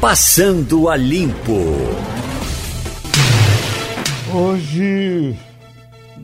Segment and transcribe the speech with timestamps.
[0.00, 1.52] Passando a Limpo.
[4.32, 5.36] Hoje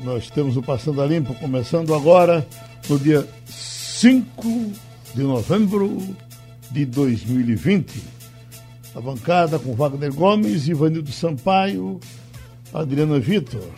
[0.03, 2.49] nós temos o Passando a Limpo começando agora
[2.89, 4.73] no dia 5
[5.15, 5.99] de novembro
[6.71, 8.03] de 2020.
[8.95, 12.01] A bancada com Wagner Gomes, Ivanildo Sampaio,
[12.73, 13.69] Adriana Vitor.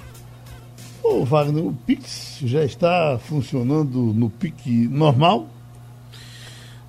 [1.03, 5.49] Ô Wagner, o Pix já está funcionando no pique normal?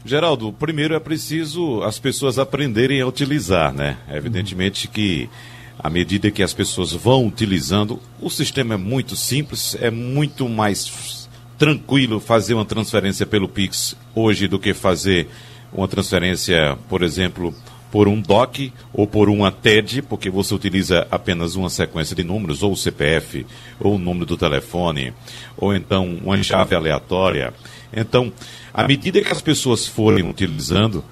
[0.05, 3.97] Geraldo, primeiro é preciso as pessoas aprenderem a utilizar, né?
[4.09, 5.29] Evidentemente que
[5.77, 11.29] à medida que as pessoas vão utilizando, o sistema é muito simples, é muito mais
[11.57, 15.27] tranquilo fazer uma transferência pelo Pix hoje do que fazer
[15.71, 17.53] uma transferência, por exemplo,
[17.91, 22.63] por um DOC ou por uma TED, porque você utiliza apenas uma sequência de números,
[22.63, 23.45] ou o CPF,
[23.79, 25.13] ou o número do telefone,
[25.57, 27.53] ou então uma chave aleatória.
[27.91, 28.31] Então,
[28.73, 31.03] à medida que as pessoas forem utilizando,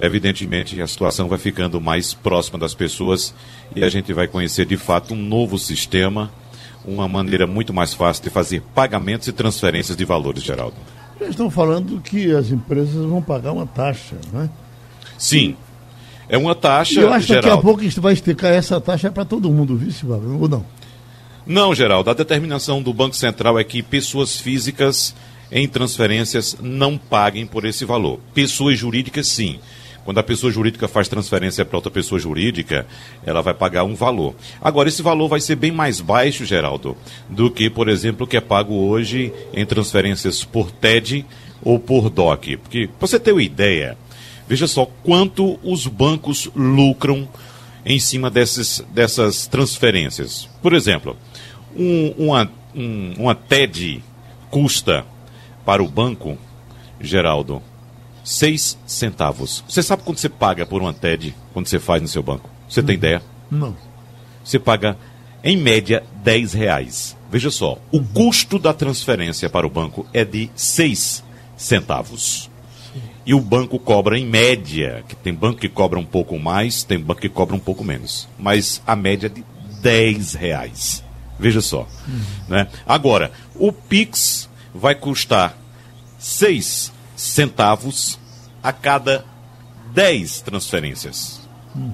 [0.00, 3.34] evidentemente a situação vai ficando mais próxima das pessoas
[3.74, 6.30] e a gente vai conhecer de fato um novo sistema,
[6.84, 10.76] uma maneira muito mais fácil de fazer pagamentos e transferências de valores, Geraldo.
[11.20, 14.50] Eles estão falando que as empresas vão pagar uma taxa, não é?
[15.16, 15.56] Sim.
[16.28, 16.98] É uma taxa.
[17.00, 19.76] E eu acho que daqui a pouco isso vai esticar essa taxa para todo mundo,
[19.76, 20.40] viu, Wagner?
[20.40, 20.64] Ou não?
[21.46, 22.10] Não, Geraldo.
[22.10, 25.14] A determinação do Banco Central é que pessoas físicas
[25.52, 28.18] em transferências não paguem por esse valor.
[28.32, 29.60] Pessoas jurídicas, sim.
[30.04, 32.86] Quando a pessoa jurídica faz transferência para outra pessoa jurídica,
[33.24, 34.34] ela vai pagar um valor.
[34.60, 36.96] Agora, esse valor vai ser bem mais baixo, Geraldo,
[37.28, 41.24] do que, por exemplo, o que é pago hoje em transferências por TED
[41.62, 42.56] ou por DOC.
[42.56, 43.96] Porque, para você ter uma ideia,
[44.48, 47.28] veja só quanto os bancos lucram
[47.86, 50.48] em cima desses, dessas transferências.
[50.60, 51.16] Por exemplo,
[51.76, 54.02] um, uma, um, uma TED
[54.50, 55.04] custa
[55.64, 56.36] para o banco,
[57.00, 57.62] Geraldo,
[58.24, 59.64] 6 centavos.
[59.68, 62.48] Você sabe quanto você paga por uma TED quando você faz no seu banco?
[62.68, 63.22] Você tem ideia?
[63.50, 63.76] Não.
[64.44, 64.96] Você paga,
[65.42, 67.16] em média, 10 reais.
[67.30, 71.24] Veja só, o custo da transferência para o banco é de 6
[71.56, 72.50] centavos.
[73.24, 76.98] E o banco cobra em média, que tem banco que cobra um pouco mais, tem
[76.98, 78.28] banco que cobra um pouco menos.
[78.38, 79.44] Mas a média é de
[79.80, 81.04] 10 reais.
[81.38, 81.86] Veja só.
[82.48, 82.66] Né?
[82.86, 85.56] Agora, o Pix vai custar
[86.18, 88.18] 6 centavos
[88.62, 89.24] a cada
[89.92, 91.40] 10 transferências.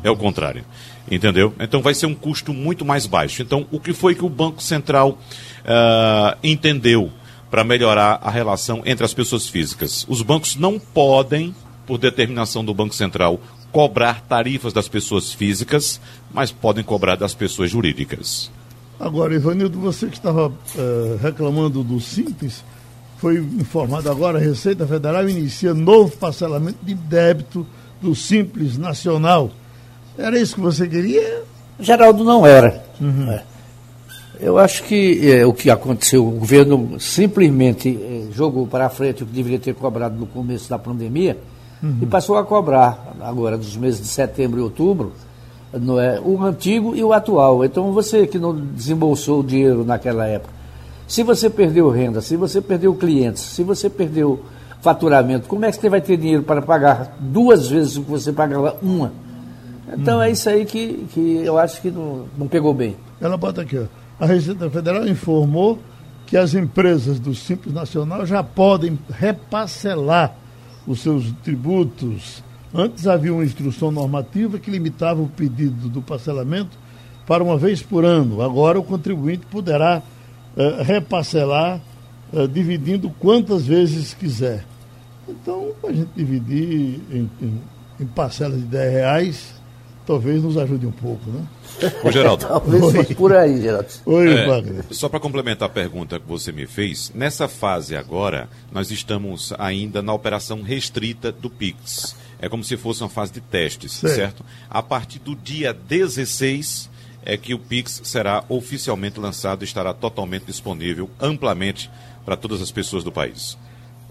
[0.02, 0.64] É o contrário.
[1.10, 1.54] Entendeu?
[1.58, 3.42] Então vai ser um custo muito mais baixo.
[3.42, 5.18] Então, o que foi que o Banco Central
[5.64, 7.10] ah, entendeu
[7.50, 10.04] para melhorar a relação entre as pessoas físicas?
[10.08, 11.54] Os bancos não podem,
[11.86, 13.40] por determinação do Banco Central,
[13.72, 16.00] cobrar tarifas das pessoas físicas,
[16.32, 18.50] mas podem cobrar das pessoas jurídicas.
[19.00, 22.64] Agora, Ivanildo, você que estava eh, reclamando do Simples,
[23.18, 27.66] foi informado agora, a Receita Federal inicia novo parcelamento de débito
[28.00, 29.50] do Simples Nacional.
[30.16, 31.42] Era isso que você queria?
[31.78, 32.84] Geraldo não era.
[33.30, 33.42] É.
[34.40, 39.26] Eu acho que é, o que aconteceu, o governo simplesmente é, jogou para frente o
[39.26, 41.38] que deveria ter cobrado no começo da pandemia
[42.02, 45.12] e passou a cobrar agora dos meses de setembro e outubro
[45.72, 47.64] não é, o antigo e o atual.
[47.64, 50.52] Então você que não desembolsou o dinheiro naquela época,
[51.06, 54.44] se você perdeu renda, se você perdeu clientes, se você perdeu
[54.80, 58.32] faturamento, como é que você vai ter dinheiro para pagar duas vezes o que você
[58.32, 59.12] pagava uma?
[59.92, 62.96] Então é isso aí que, que eu acho que não, não pegou bem.
[63.20, 63.84] Ela bota aqui, ó.
[64.20, 65.78] A Receita Federal informou
[66.26, 70.34] que as empresas do Simples Nacional já podem reparcelar
[70.86, 72.42] os seus tributos.
[72.74, 76.76] Antes havia uma instrução normativa que limitava o pedido do parcelamento
[77.26, 78.42] para uma vez por ano.
[78.42, 80.02] Agora o contribuinte poderá
[80.56, 81.80] eh, reparcelar
[82.32, 84.64] eh, dividindo quantas vezes quiser.
[85.28, 87.60] Então, a gente dividir em, em-
[88.00, 89.54] em parcelas de 10 reais,
[90.06, 91.42] talvez nos ajude um pouco, né?
[92.04, 92.46] Ô, Geraldo.
[92.46, 93.88] Talvez fosse por aí, Geraldo.
[94.06, 94.84] Oi, É, Wagner.
[94.90, 100.00] só para complementar a pergunta que você me fez, nessa fase agora, nós estamos ainda
[100.02, 102.16] na operação restrita do Pix.
[102.40, 104.10] É como se fosse uma fase de testes, Sei.
[104.10, 104.44] certo?
[104.70, 106.88] A partir do dia 16
[107.24, 111.90] é que o Pix será oficialmente lançado e estará totalmente disponível amplamente
[112.24, 113.58] para todas as pessoas do país.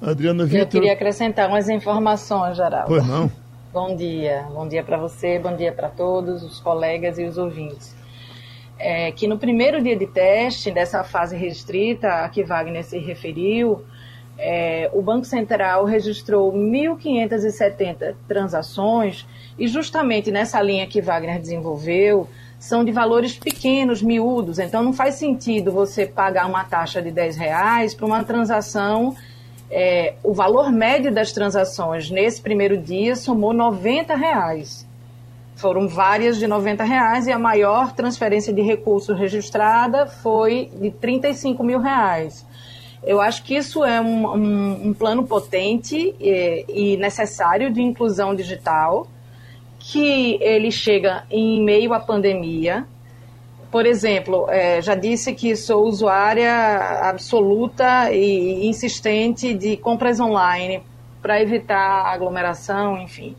[0.02, 0.68] Adriana Eu Vitor.
[0.68, 2.88] queria acrescentar umas informações, Geraldo.
[2.88, 3.32] Pois não.
[3.74, 7.96] Bom dia, bom dia para você, bom dia para todos os colegas e os ouvintes.
[8.80, 13.84] É, que no primeiro dia de teste dessa fase restrita a que Wagner se referiu,
[14.38, 22.28] é, o Banco Central registrou 1.570 transações e justamente nessa linha que Wagner desenvolveu
[22.60, 24.60] são de valores pequenos, miúdos.
[24.60, 29.16] Então não faz sentido você pagar uma taxa de 10 reais para uma transação
[29.70, 34.88] é, o valor médio das transações nesse primeiro dia somou 90 reais.
[35.56, 41.64] Foram várias de 90 reais e a maior transferência de recursos registrada foi de 35
[41.64, 42.46] mil reais.
[43.04, 48.36] Eu acho que isso é um, um, um plano potente e, e, necessário de inclusão
[48.36, 49.08] digital,
[49.80, 52.86] que ele chega em meio à pandemia.
[53.72, 56.52] Por exemplo, é, já disse que sou usuária
[57.04, 60.82] absoluta e insistente de compras online
[61.22, 63.36] para evitar aglomeração, enfim.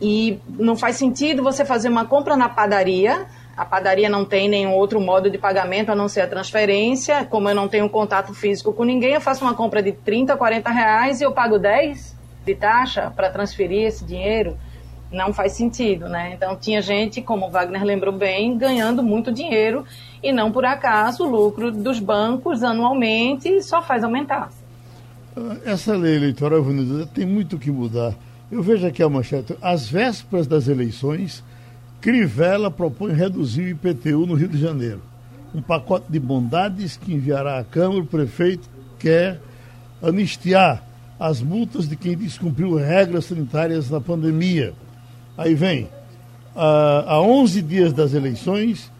[0.00, 3.26] E não faz sentido você fazer uma compra na padaria
[3.56, 7.24] a padaria não tem nenhum outro modo de pagamento a não ser a transferência.
[7.24, 10.70] Como eu não tenho contato físico com ninguém, eu faço uma compra de 30, 40
[10.70, 12.14] reais e eu pago 10
[12.44, 14.58] de taxa para transferir esse dinheiro.
[15.10, 16.32] Não faz sentido, né?
[16.34, 19.86] Então tinha gente, como o Wagner lembrou bem, ganhando muito dinheiro
[20.22, 24.50] e não por acaso o lucro dos bancos anualmente só faz aumentar.
[25.34, 26.62] Ah, essa lei eleitoral,
[27.14, 28.14] tem muito que mudar.
[28.50, 29.56] Eu vejo aqui a manchete.
[29.62, 31.42] Às vésperas das eleições,
[32.00, 35.02] Crivella propõe reduzir o IPTU no Rio de Janeiro.
[35.54, 38.02] Um pacote de bondades que enviará à Câmara.
[38.02, 39.40] O prefeito quer
[40.02, 40.84] anistiar
[41.18, 44.74] as multas de quem descumpriu regras sanitárias na pandemia.
[45.36, 45.88] Aí vem,
[46.54, 48.92] há 11 dias das eleições,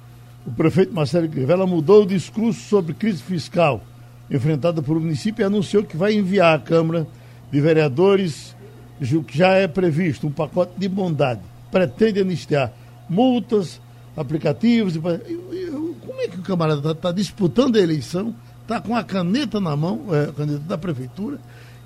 [0.46, 3.82] o prefeito Marcelo Crivella mudou o discurso sobre crise fiscal
[4.30, 7.06] enfrentada pelo município e anunciou que vai enviar à Câmara
[7.50, 8.56] de Vereadores,
[8.98, 11.40] que já é previsto, um pacote de bondade.
[11.70, 12.72] Pretende anistiar
[13.08, 13.80] multas,
[14.16, 14.96] aplicativos.
[14.96, 19.76] Como é que o camarada está tá disputando a eleição, está com a caneta na
[19.76, 21.38] mão, é, caneta da prefeitura,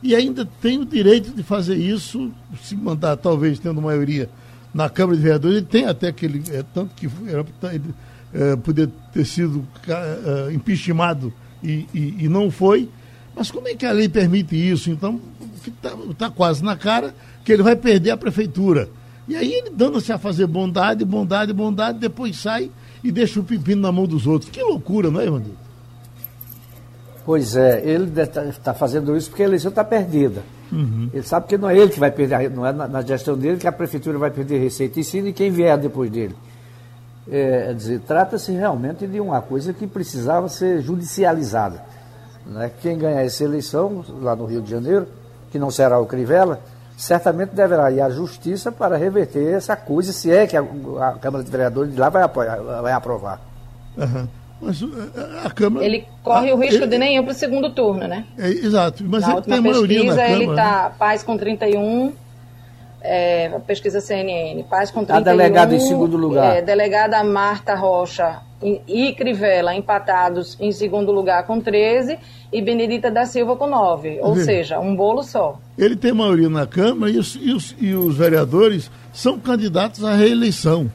[0.03, 2.33] e ainda tem o direito de fazer isso,
[2.63, 4.31] se mandar, talvez, tendo maioria
[4.73, 6.43] na Câmara de Vereadores, ele tem até aquele.
[6.51, 7.45] É, tanto que era,
[7.75, 7.95] ele,
[8.33, 11.33] é, poder ter sido é, impeachmentado
[11.63, 12.89] e, e, e, não foi.
[13.35, 14.91] Mas como é que a lei permite isso?
[14.91, 15.21] Então,
[15.67, 17.15] está tá quase na cara
[17.45, 18.89] que ele vai perder a prefeitura.
[19.31, 22.69] E aí ele dando-se a fazer bondade, bondade, bondade, depois sai
[23.03, 24.51] e deixa o pepino na mão dos outros.
[24.51, 25.57] Que loucura, não é, Ivanildo?
[27.25, 30.43] Pois é, ele está tá fazendo isso porque a eleição está perdida.
[30.73, 31.11] Uhum.
[31.15, 33.57] Ele sabe que não é ele que vai perder, não é na, na, gestão dele
[33.57, 36.35] que a prefeitura vai perder receita e sim de quem vier depois dele.
[37.31, 41.85] É, é dizer, trata-se realmente de uma coisa que precisava ser judicializada.
[42.45, 42.69] Né?
[42.83, 45.07] Quem ganhar essa eleição, lá no Rio de Janeiro,
[45.53, 46.61] que não será o Crivella,
[47.01, 51.43] certamente deverá ir à justiça para reverter essa coisa, se é que a, a Câmara
[51.43, 53.41] de Vereadores de lá vai, apoiar, vai aprovar.
[53.97, 54.29] Uhum.
[54.61, 54.83] Mas
[55.43, 55.87] a Câmara.
[55.87, 58.27] Ele corre a, o risco ele, de nem ir para o segundo turno, né?
[58.37, 59.03] É, exato.
[59.03, 60.95] Mas na ele tem pesquisa, Câmara, ele está né?
[60.99, 62.13] paz com 31.
[63.03, 65.17] É, pesquisa CNN, paz com 31.
[65.17, 66.59] A delegada em segundo lugar.
[66.59, 72.19] É, delegada Marta Rocha e Crivella empatados em segundo lugar com 13
[72.53, 74.19] e Benedita da Silva com 9.
[74.21, 74.45] Ou Vê.
[74.45, 75.59] seja, um bolo só.
[75.79, 80.15] Ele tem maioria na Câmara e os, e os, e os vereadores são candidatos à
[80.15, 80.91] reeleição.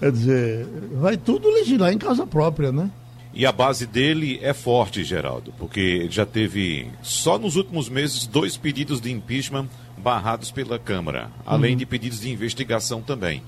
[0.00, 2.90] Quer dizer, vai tudo legislar em casa própria, né?
[3.34, 8.56] E a base dele é forte, Geraldo, porque já teve, só nos últimos meses, dois
[8.56, 11.78] pedidos de impeachment barrados pela Câmara, além uhum.
[11.78, 13.42] de pedidos de investigação também.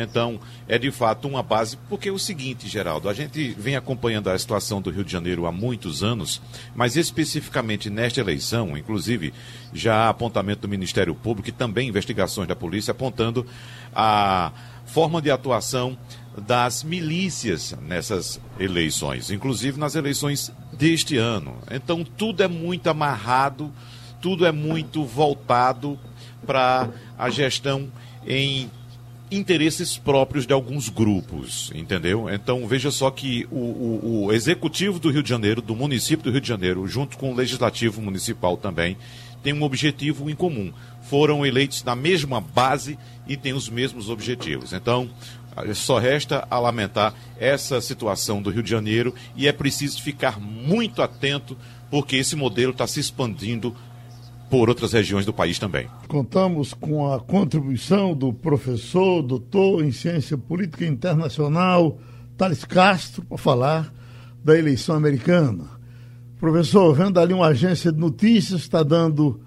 [0.00, 4.30] Então, é de fato uma base, porque é o seguinte, Geraldo, a gente vem acompanhando
[4.30, 6.40] a situação do Rio de Janeiro há muitos anos,
[6.72, 9.34] mas especificamente nesta eleição, inclusive
[9.74, 13.44] já há apontamento do Ministério Público e também investigações da polícia apontando
[13.92, 14.52] a
[14.86, 15.98] forma de atuação
[16.46, 21.56] das milícias nessas eleições, inclusive nas eleições deste ano.
[21.72, 23.72] Então, tudo é muito amarrado,
[24.20, 25.98] tudo é muito voltado
[26.46, 26.88] para
[27.18, 27.90] a gestão
[28.24, 28.70] em
[29.30, 32.28] interesses próprios de alguns grupos, entendeu?
[32.30, 36.30] Então veja só que o, o, o, executivo do Rio de Janeiro, do município do
[36.30, 38.96] Rio de Janeiro, junto com o legislativo municipal também,
[39.42, 40.72] tem um objetivo em comum.
[41.02, 44.72] Foram eleitos na mesma base e têm os mesmos objetivos.
[44.72, 45.10] Então
[45.74, 51.02] só resta a lamentar essa situação do Rio de Janeiro e é preciso ficar muito
[51.02, 51.56] atento
[51.90, 53.74] porque esse modelo está se expandindo
[54.50, 55.88] por outras regiões do país também.
[56.06, 61.98] Contamos com a contribuição do professor, doutor em ciência política internacional,
[62.36, 63.94] Thales Castro, para falar
[64.42, 65.64] da eleição americana.
[66.38, 69.38] Professor, vendo ali uma agência de notícias, está dando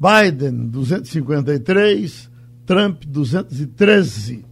[0.00, 2.30] Biden 253,
[2.64, 4.46] Trump 213.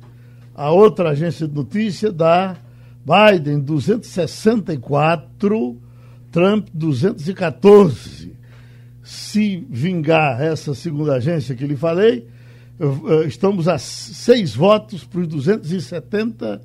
[0.55, 2.59] A outra agência de notícias dá
[3.05, 5.81] Biden 264,
[6.31, 8.35] Trump 214
[9.05, 12.27] se vingar essa segunda agência que lhe falei,
[13.29, 16.61] estamos a seis votos para os 270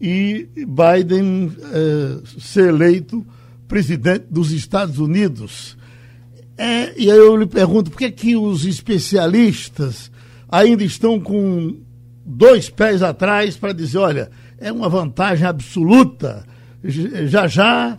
[0.00, 3.24] e Biden eh, ser eleito
[3.68, 5.78] presidente dos Estados Unidos.
[6.58, 10.10] É, e aí eu lhe pergunto, por que, que os especialistas
[10.48, 11.76] ainda estão com
[12.26, 16.44] dois pés atrás para dizer, olha, é uma vantagem absoluta.
[16.82, 17.98] Já já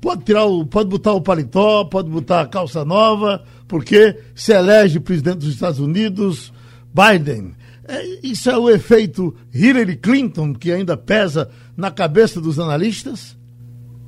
[0.00, 5.00] pode tirar o, pode botar o paletó, pode botar a calça nova, porque se elege
[5.00, 6.52] presidente dos Estados Unidos
[6.92, 7.54] Biden.
[7.86, 13.38] É, isso é o efeito Hillary Clinton que ainda pesa na cabeça dos analistas?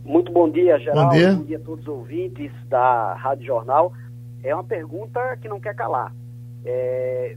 [0.05, 1.03] Muito bom dia, Geraldo.
[1.03, 1.33] Bom dia.
[1.35, 3.93] bom dia a todos os ouvintes da Rádio Jornal.
[4.43, 6.13] É uma pergunta que não quer calar.
[6.65, 7.37] É,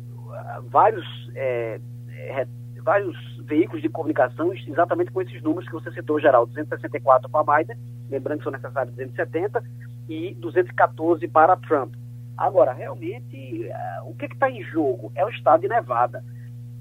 [0.69, 2.47] vários, é, é
[2.83, 3.15] vários
[3.45, 6.51] veículos de comunicação exatamente com esses números que você citou, Geraldo.
[6.53, 7.77] 264 para Biden,
[8.13, 9.63] lembrando que são necessários 270,
[10.07, 11.93] e 214 para Trump.
[12.37, 15.11] Agora, realmente, uh, o que está em jogo?
[15.15, 16.23] É o estado de Nevada.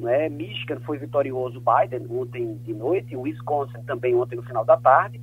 [0.00, 0.28] Né?
[0.28, 5.20] Michigan foi vitorioso Biden ontem de noite, Wisconsin também ontem no final da tarde,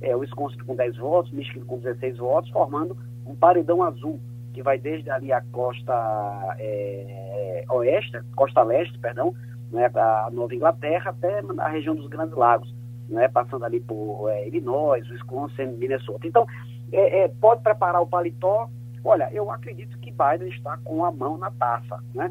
[0.00, 4.20] é, o Wisconsin com 10 votos, Michigan com 16 votos, formando um paredão azul,
[4.52, 9.34] que vai desde ali a costa é, oeste, costa leste, perdão,
[9.70, 12.72] né, a Nova Inglaterra até a região dos Grandes Lagos,
[13.10, 16.26] né, passando ali por é, Illinois, Wisconsin, Minnesota.
[16.26, 16.46] Então,
[16.92, 18.68] é, é, pode preparar o paletó.
[19.04, 22.30] Olha, eu acredito que Biden está com a mão na taça, né?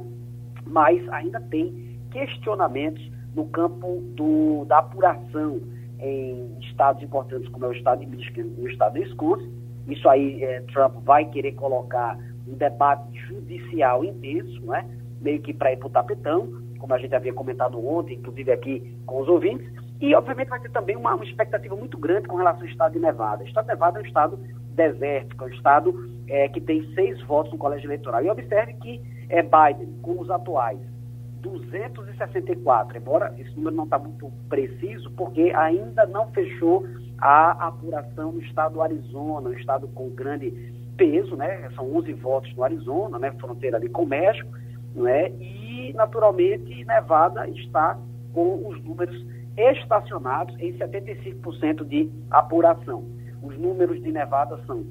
[0.66, 3.04] mas ainda tem questionamentos
[3.36, 5.62] no campo do, da apuração
[6.00, 9.52] em estados importantes como é o estado de Michigan e o estado de Wisconsin.
[9.88, 12.18] Isso aí é, Trump vai querer colocar
[12.48, 14.86] um debate judicial intenso, né?
[15.22, 16.48] meio que para ir para o tapetão,
[16.80, 19.68] como a gente havia comentado ontem, inclusive aqui com os ouvintes.
[20.02, 23.00] E, obviamente, vai ter também uma, uma expectativa muito grande com relação ao estado de
[23.00, 23.44] Nevada.
[23.44, 24.40] O estado de Nevada é um estado
[24.76, 28.24] desértico, é um estado é, que tem seis votos no colégio eleitoral.
[28.24, 30.80] E observe que é Biden, com os atuais,
[31.42, 36.86] 264, embora esse número não está muito preciso, porque ainda não fechou
[37.18, 40.52] a apuração no estado do Arizona, um estado com grande
[40.98, 41.70] peso, né?
[41.76, 43.32] São 11 votos no Arizona, né?
[43.40, 44.50] Fronteira ali com o México,
[44.96, 45.30] né?
[45.32, 47.98] E, naturalmente, Nevada está
[48.34, 49.26] com os números
[49.60, 53.04] estacionados em 75% de apuração.
[53.42, 54.86] Os números de Nevada são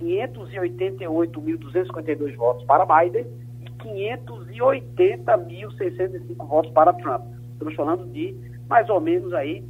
[0.00, 3.26] 588.252 votos para Biden
[3.78, 7.24] 580.605 votos para Trump.
[7.52, 8.34] Estamos falando de
[8.68, 9.64] mais ou menos aí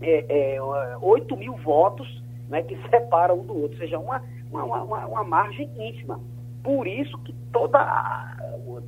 [0.00, 0.62] é, é,
[1.00, 5.24] 8 mil votos né, que separam um do outro, ou seja, uma, uma, uma, uma
[5.24, 6.18] margem ínfima.
[6.62, 7.78] Por isso que toda,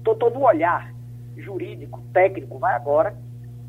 [0.04, 0.94] todo o olhar
[1.36, 3.14] jurídico, técnico, vai agora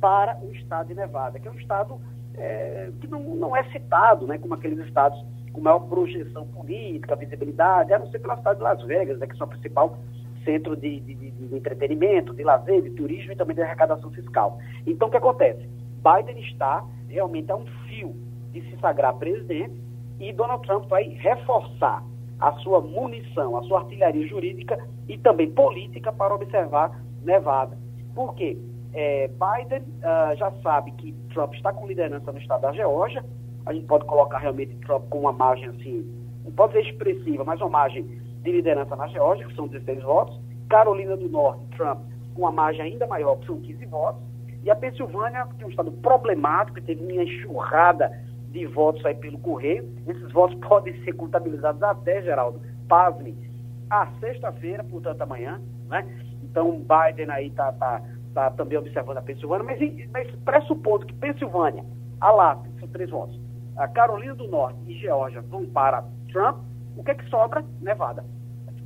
[0.04, 1.98] para o estado de Nevada, que é um estado
[2.36, 5.18] é, que não, não é citado né, como aqueles estados
[5.54, 9.42] com maior projeção política, visibilidade, a não ser pela cidade de Las Vegas, né, que
[9.42, 9.98] é a principal
[10.44, 14.60] centro de, de, de, entretenimento, de lazer, de turismo e também de arrecadação fiscal.
[14.86, 15.70] Então, o que acontece?
[16.04, 18.14] Biden está realmente a um fio
[18.52, 19.82] de se sagrar presidente
[20.20, 22.04] e Donald Trump vai reforçar
[22.42, 27.78] a sua munição, a sua artilharia jurídica e também política para observar Nevada.
[28.14, 28.58] Por quê?
[28.94, 33.26] É, Biden uh, já sabe que Trump está com liderança no estado da Geórgia.
[33.66, 36.06] A gente pode colocar realmente Trump com uma margem assim,
[36.44, 40.40] não pode ser expressiva, mas uma margem de liderança na Geórgia, que são 16 votos,
[40.70, 42.02] Carolina do Norte, Trump,
[42.36, 44.22] com uma margem ainda maior, que são 15 votos,
[44.64, 48.12] e a Pensilvânia, que é um estado problemático, que teve uma enxurrada
[48.50, 49.90] de votos aí pelo correio.
[50.08, 53.36] Esses votos podem ser contabilizados até, Geraldo, pasme,
[53.90, 56.08] a sexta-feira, portanto, amanhã, né?
[56.44, 58.02] Então, Biden aí está tá,
[58.34, 61.84] tá também observando a Pensilvânia, mas, mas pressupondo que Pensilvânia,
[62.20, 63.40] Alasca, são três votos,
[63.78, 66.58] a Carolina do Norte e Geórgia vão para Trump,
[66.96, 67.64] o que é que sobra?
[67.82, 68.24] Nevada.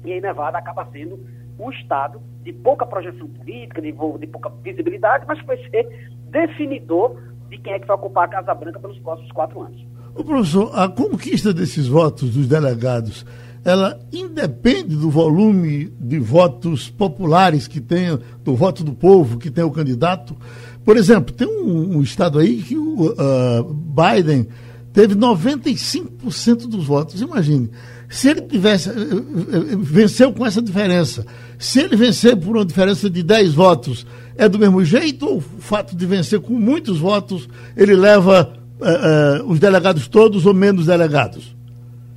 [0.05, 1.19] E aí Nevada acaba sendo
[1.59, 7.17] um estado de pouca projeção política, de, de pouca visibilidade, mas vai ser definidor
[7.49, 9.85] de quem é que vai ocupar a Casa Branca pelos próximos quatro anos.
[10.15, 13.25] O professor, a conquista desses votos dos delegados,
[13.67, 19.61] ela independe do volume de votos populares que tem, do voto do povo que tem
[19.61, 20.37] o candidato.
[20.85, 24.47] Por exemplo, tem um, um estado aí que o uh, Biden
[24.93, 27.19] teve 95% dos votos.
[27.19, 27.69] Imagine,
[28.07, 31.25] se ele tivesse, eh, eh, venceu com essa diferença,
[31.59, 34.07] se ele vencer por uma diferença de 10 votos,
[34.37, 39.43] é do mesmo jeito ou o fato de vencer com muitos votos, ele leva uh,
[39.43, 41.56] uh, os delegados todos ou menos delegados?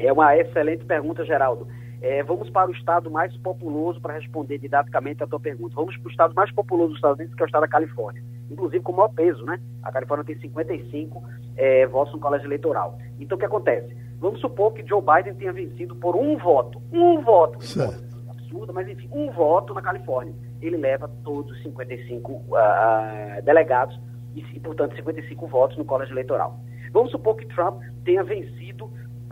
[0.01, 1.69] É uma excelente pergunta, Geraldo.
[2.03, 5.75] É, vamos para o estado mais populoso para responder didaticamente a tua pergunta.
[5.75, 8.23] Vamos para o estado mais populoso dos Estados Unidos, que é o estado da Califórnia.
[8.51, 9.61] Inclusive com o maior peso, né?
[9.83, 11.23] A Califórnia tem 55
[11.57, 12.99] é, votos no colégio eleitoral.
[13.19, 13.95] Então, o que acontece?
[14.19, 16.81] Vamos supor que Joe Biden tenha vencido por um voto.
[16.91, 17.59] Um voto.
[17.59, 18.11] Voto
[18.51, 20.35] absurdo, mas enfim, um voto na Califórnia.
[20.61, 23.99] Ele leva todos os 55 uh, delegados
[24.35, 26.59] e, e, portanto, 55 votos no colégio eleitoral.
[26.93, 28.91] Vamos supor que Trump tenha vencido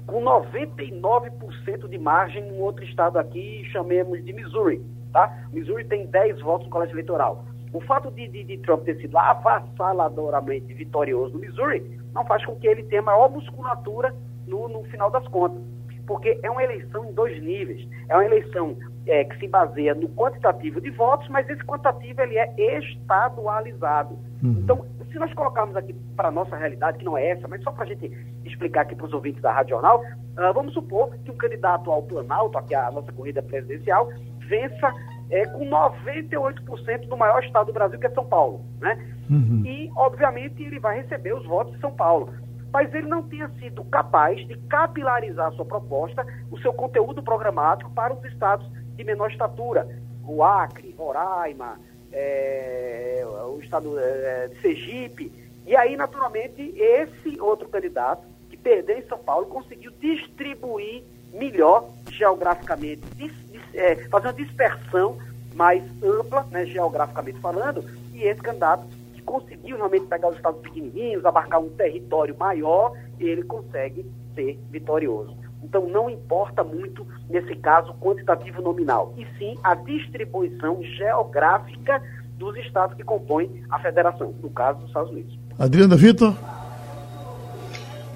[0.09, 5.47] com 99% de margem em outro estado aqui, chamemos de Missouri, tá?
[5.53, 7.45] Missouri tem 10 votos no colégio eleitoral.
[7.75, 12.57] O fato de, de, de Trump ter sido avassaladoramente vitorioso no Missouri não faz com
[12.57, 14.15] que ele tenha maior musculatura
[14.47, 15.63] no, no final das contas.
[16.07, 17.87] Porque é uma eleição em dois níveis.
[18.09, 22.39] É uma eleição é, que se baseia no quantitativo de votos, mas esse quantitativo ele
[22.39, 24.19] é estadualizado.
[24.43, 24.61] Uhum.
[24.63, 27.71] Então, se nós colocarmos aqui para a nossa realidade, que não é essa, mas só
[27.73, 28.07] para a gente
[28.45, 32.03] explicar aqui para os ouvintes da Rádio Jornal, uh, vamos supor que um candidato ao
[32.03, 34.09] Planalto, aqui a nossa corrida presidencial,
[34.49, 34.93] vença
[35.31, 38.65] é, com 98% do maior estado do Brasil, que é São Paulo.
[38.81, 38.99] Né?
[39.31, 39.63] Uhum.
[39.65, 42.33] E, obviamente, ele vai receber os votos de São Paulo.
[42.73, 47.91] Mas ele não tenha sido capaz de capilarizar a sua proposta, o seu conteúdo programático
[47.93, 49.89] para os estados de menor estatura.
[50.25, 51.79] O Acre, Roraima,
[52.13, 55.33] é, o estado é, de Sergipe.
[55.67, 63.03] E aí, naturalmente, esse outro candidato, que perdeu em São Paulo, conseguiu distribuir melhor geograficamente,
[63.17, 65.19] dis, dis, é, fazer uma dispersão
[65.55, 67.85] mais ampla, né, geograficamente falando,
[68.15, 73.43] e esse candidato que conseguiu realmente pegar os estados pequenininhos, abarcar um território maior, ele
[73.43, 75.37] consegue ser vitorioso.
[75.63, 82.03] Então não importa muito, nesse caso, quantitativo nominal, e sim a distribuição geográfica
[82.37, 85.39] dos estados que compõem a federação, no caso dos Estados Unidos.
[85.59, 86.35] Adriana Vitor.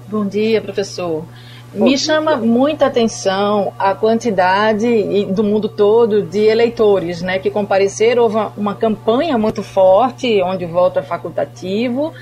[0.07, 1.25] Bom dia, professor.
[1.73, 8.23] Me chama muita atenção a quantidade do mundo todo de eleitores né, que compareceram.
[8.23, 12.13] Houve uma campanha muito forte, onde o voto é facultativo,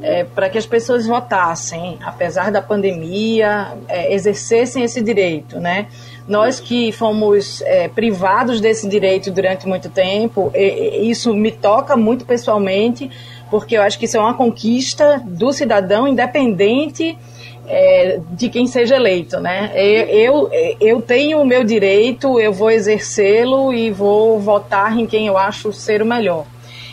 [0.00, 5.58] é, para que as pessoas votassem, apesar da pandemia, é, exercessem esse direito.
[5.58, 5.88] Né?
[6.28, 13.10] Nós que fomos é, privados desse direito durante muito tempo, isso me toca muito pessoalmente,
[13.50, 17.18] porque eu acho que isso é uma conquista do cidadão independente
[17.66, 19.70] é, de quem seja eleito, né?
[19.74, 25.26] Eu, eu, eu tenho o meu direito, eu vou exercê-lo e vou votar em quem
[25.26, 26.44] eu acho ser o melhor.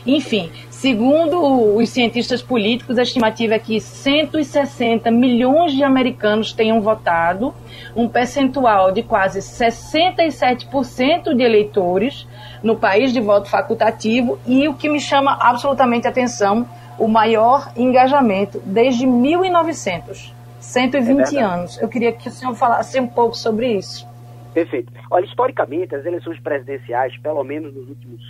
[0.06, 7.54] Enfim, segundo os cientistas políticos, a estimativa é que 160 milhões de americanos tenham votado,
[7.96, 12.28] um percentual de quase 67% de eleitores
[12.64, 16.66] no país de voto facultativo e o que me chama absolutamente atenção,
[16.98, 20.39] o maior engajamento desde 1900.
[20.60, 21.82] 120 é anos.
[21.82, 24.08] Eu queria que o senhor falasse um pouco sobre isso.
[24.54, 24.92] Perfeito.
[25.10, 28.22] Olha, historicamente, as eleições presidenciais, pelo menos nos últimos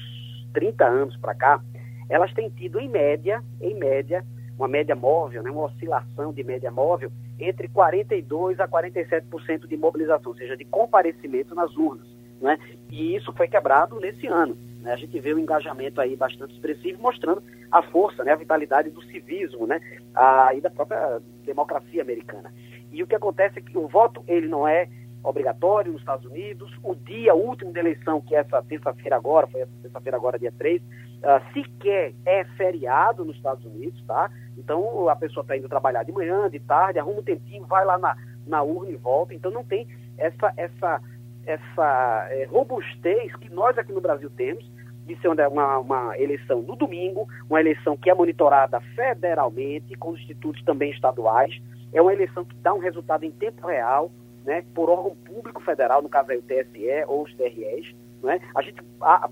[0.54, 1.62] 30 anos para cá,
[2.10, 4.24] elas têm tido, em média, em média,
[4.58, 10.32] uma média móvel, né, uma oscilação de média móvel, entre 42% a 47% de mobilização,
[10.32, 12.08] ou seja, de comparecimento nas urnas.
[12.42, 12.58] Né?
[12.90, 14.58] E isso foi quebrado nesse ano.
[14.82, 14.94] Né?
[14.94, 18.32] A gente vê um engajamento aí bastante expressivo, mostrando a força, né?
[18.32, 19.80] a vitalidade do civismo né?
[20.16, 22.54] a, e da própria democracia americana.
[22.92, 24.88] E o que acontece é que o voto ele não é
[25.24, 26.72] obrigatório nos Estados Unidos.
[26.84, 30.52] O dia último da eleição, que é essa terça-feira agora, foi essa terça-feira agora, dia
[30.58, 30.86] 3, uh,
[31.24, 34.32] ah, sequer é feriado nos Estados Unidos, tá?
[34.58, 37.98] Então a pessoa está indo trabalhar de manhã, de tarde, arruma um tempinho, vai lá
[37.98, 38.16] na,
[38.48, 39.34] na urna e volta.
[39.34, 39.88] Então não tem
[40.18, 41.02] essa, essa
[41.50, 44.64] essa é, robustez que nós aqui no Brasil temos
[45.06, 50.20] de ser uma, uma, eleição no domingo, uma eleição que é monitorada federalmente, com os
[50.20, 51.60] institutos também estaduais,
[51.92, 54.12] é uma eleição que dá um resultado em tempo real,
[54.46, 58.40] né, por órgão público federal, no caso aí o TSE ou os TREs, né?
[58.54, 58.82] a gente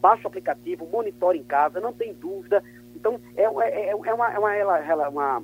[0.01, 2.63] baixa o aplicativo, monitora em casa, não tem dúvida,
[2.95, 5.43] então é, é, é, uma, é uma, é uma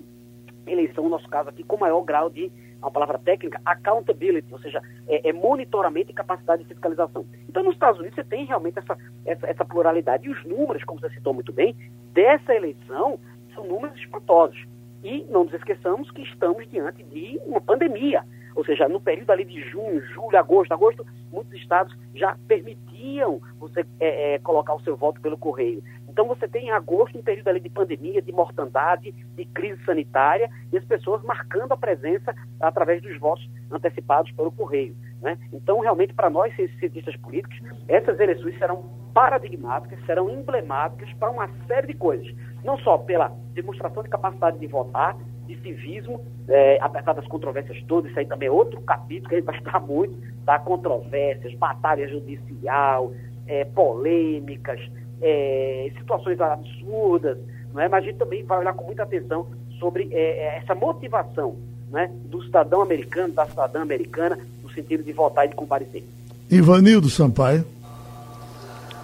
[0.65, 2.51] eleição, no nosso caso aqui, com maior grau de
[2.85, 7.25] uma palavra técnica, accountability, ou seja, é, é, monitoramento e capacidade de fiscalização.
[7.47, 10.27] Então, nos Estados Unidos, você tem realmente essa, essa, essa, pluralidade.
[10.27, 11.75] E os números, como você citou muito bem,
[12.13, 13.19] dessa eleição
[13.53, 14.65] são números espantosos.
[15.03, 18.23] E não nos esqueçamos que estamos diante de uma pandemia.
[18.55, 23.85] Ou seja, no período ali de junho, julho, agosto, agosto, muitos estados já permitiam você
[23.99, 25.83] é, é, colocar o seu voto pelo correio.
[26.13, 30.47] Então você tem em agosto um período ali de pandemia, de mortandade, de crise sanitária,
[30.71, 34.95] e as pessoas marcando a presença através dos votos antecipados pelo correio.
[35.23, 35.39] Né?
[35.51, 41.87] Então, realmente, para nós, cientistas políticos, essas eleições serão paradigmáticas, serão emblemáticas para uma série
[41.87, 42.31] de coisas.
[42.63, 48.11] Não só pela demonstração de capacidade de votar, de civismo, é, apesar das controvérsias todas,
[48.11, 50.59] isso aí também é outro capítulo que a gente vai estar muito, tá?
[50.59, 53.11] Controvérsias, batalha judicial,
[53.47, 54.79] é, polêmicas,
[55.23, 57.37] é, situações absurdas,
[57.73, 57.87] não é?
[57.87, 59.47] mas a gente também vai olhar com muita atenção
[59.79, 61.55] sobre é, é, essa motivação
[61.89, 66.03] né, do cidadão americano, da cidadã americana, no sentido de votar e de comparecer.
[66.51, 67.65] Ivanildo Sampaio.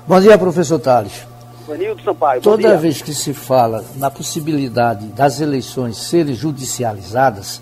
[0.05, 1.25] Bom dia, professor Tales.
[1.65, 2.41] Ivanildo Sampaio.
[2.41, 7.62] Toda vez que se fala na possibilidade das eleições serem judicializadas,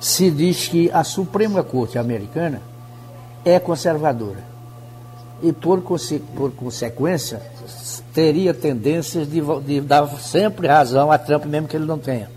[0.00, 2.62] se diz que a Suprema Corte americana
[3.44, 4.44] é conservadora.
[5.42, 5.82] E por,
[6.36, 7.42] por consequência,
[8.14, 12.28] teria tendências de, de dar sempre razão a Trump, mesmo que ele não tenha.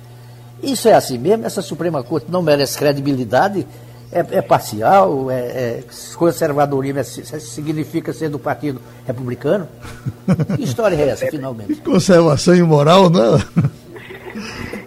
[0.62, 1.46] Isso é assim mesmo?
[1.46, 3.68] Essa Suprema Corte não merece credibilidade?
[4.12, 5.30] É, é parcial?
[5.30, 5.84] É, é,
[6.16, 9.68] conservadorismo é, significa ser do Partido Republicano?
[10.56, 11.76] Que história é essa, finalmente?
[11.84, 13.38] Conservação imoral, não?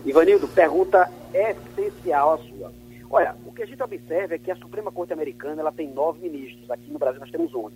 [0.05, 2.72] Ivanildo, pergunta essencial a sua.
[3.11, 6.20] Olha, o que a gente observa é que a Suprema Corte Americana ela tem nove
[6.20, 6.70] ministros.
[6.70, 7.74] Aqui no Brasil nós temos onze.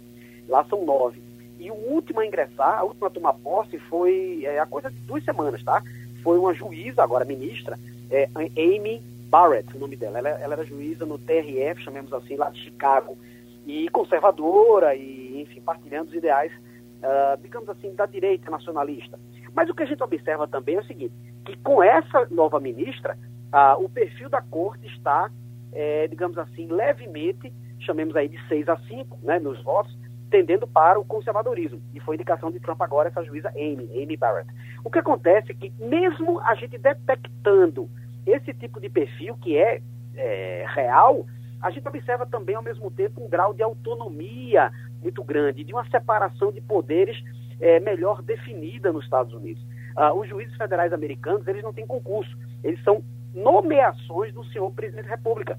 [0.49, 1.23] Lá são nove.
[1.63, 4.99] E o último a ingressar, a última a tomar posse foi é, a coisa de
[5.03, 5.81] duas semanas, tá?
[6.21, 7.79] Foi uma juíza, agora ministra,
[8.11, 10.19] é, Amy Barrett, o nome dela.
[10.19, 13.17] Ela, ela era juíza no TRF, chamemos assim, lá de Chicago.
[13.65, 19.17] E conservadora, e, enfim, partilhando os ideais, uh, digamos assim, da direita nacionalista.
[19.55, 21.15] Mas o que a gente observa também é o seguinte,
[21.47, 23.17] que com essa nova ministra,
[23.55, 25.31] uh, o perfil da corte está,
[25.73, 29.97] é, digamos assim, levemente, chamemos aí de 6 a 5, né, nos votos,
[30.33, 31.83] tendendo para o conservadorismo.
[31.93, 34.49] E foi indicação de Trump agora essa juíza Amy, Amy Barrett.
[34.83, 37.87] O que acontece é que mesmo a gente detectando
[38.25, 39.83] esse tipo de perfil que é,
[40.17, 41.27] é real,
[41.61, 45.85] a gente observa também ao mesmo tempo um grau de autonomia muito grande, de uma
[45.91, 47.23] separação de poderes
[47.61, 49.63] é, melhor definida nos Estados Unidos.
[49.95, 55.05] Ah, os juízes federais americanos, eles não têm concurso, eles são nomeações do senhor presidente
[55.05, 55.59] da República.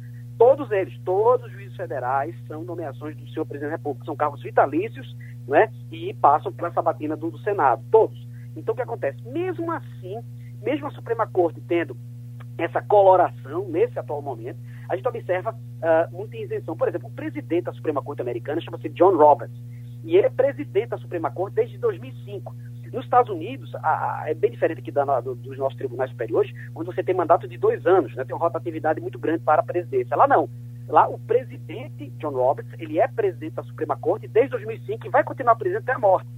[0.55, 4.39] Todos eles, todos os juízes federais são nomeações do senhor presidente da República, são cargos
[4.43, 5.67] vitalícios, né?
[5.91, 8.15] E passam pela sabatina do, do Senado, todos.
[8.55, 9.17] Então o que acontece?
[9.27, 10.21] Mesmo assim,
[10.61, 11.97] mesmo a Suprema Corte tendo
[12.55, 16.77] essa coloração nesse atual momento, a gente observa uh, muita isenção.
[16.77, 19.59] Por exemplo, o presidente da Suprema Corte americana chama-se John Roberts,
[20.03, 22.55] e ele é presidente da Suprema Corte desde 2005.
[22.93, 26.53] Nos Estados Unidos, a, a, é bem diferente aqui da, do, dos nossos tribunais superiores,
[26.75, 29.65] onde você tem mandato de dois anos, né, tem uma rotatividade muito grande para a
[29.65, 30.15] presidência.
[30.15, 30.47] Lá não.
[30.87, 35.23] Lá o presidente, John Roberts, ele é presidente da Suprema Corte desde 2005 e vai
[35.23, 36.29] continuar presidente até a morte.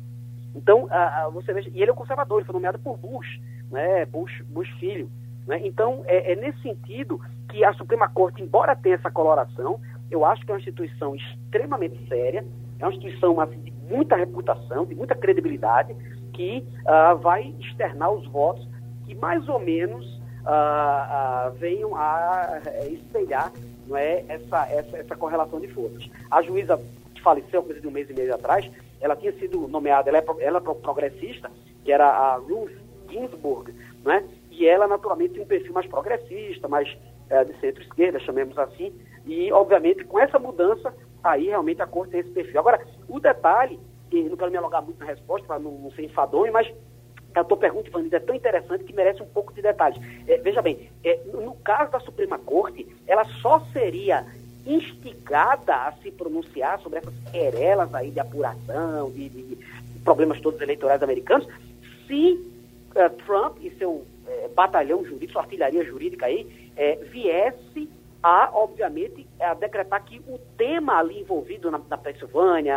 [0.55, 4.05] Então, a, você veja, e ele é um conservador, ele foi nomeado por Bush, né,
[4.05, 5.11] Bush, Bush filho.
[5.45, 5.59] Né?
[5.65, 10.45] Então, é, é nesse sentido que a Suprema Corte, embora tenha essa coloração, eu acho
[10.45, 12.45] que é uma instituição extremamente séria,
[12.79, 15.95] é uma instituição assim, de muita reputação, de muita credibilidade,
[16.35, 18.67] que uh, vai externar os votos
[19.05, 20.05] que mais ou menos
[20.45, 23.51] uh, uh, venham a uh, espelhar
[23.87, 26.09] não é, essa, essa, essa correlação de forças.
[26.29, 26.79] A juíza
[27.13, 28.69] que faleceu coisa de um mês e meio atrás,
[28.99, 31.51] ela tinha sido nomeada, ela é, ela é progressista,
[31.83, 32.71] que era a Ruth
[33.09, 34.23] Ginsburg, não é?
[34.49, 36.97] e ela naturalmente tem um perfil mais progressista, mais
[37.29, 38.93] é, de centro-esquerda, chamemos assim,
[39.25, 40.93] e obviamente com essa mudança,
[41.23, 42.59] aí realmente a corte tem esse perfil.
[42.59, 43.79] Agora, o detalhe
[44.11, 46.71] e não quero me alongar muito na resposta para não, não, ser enfadonho, mas
[47.33, 49.99] a tua pergunta, Ivanildo, é tão interessante que merece um pouco de detalhes.
[50.27, 54.25] É, veja bem, é, no caso da Suprema Corte, ela só seria
[54.65, 59.57] instigada a se pronunciar sobre essas querelas aí de apuração, de, de
[60.03, 61.47] problemas todos eleitorais americanos,
[62.07, 62.33] se
[62.95, 64.05] uh, Trump e seu uh,
[64.55, 67.89] batalhão jurídico, sua artilharia jurídica aí, uh, viesse
[68.25, 72.75] a, obviamente, a decretar que o tema ali envolvido na, na Pensilvânia,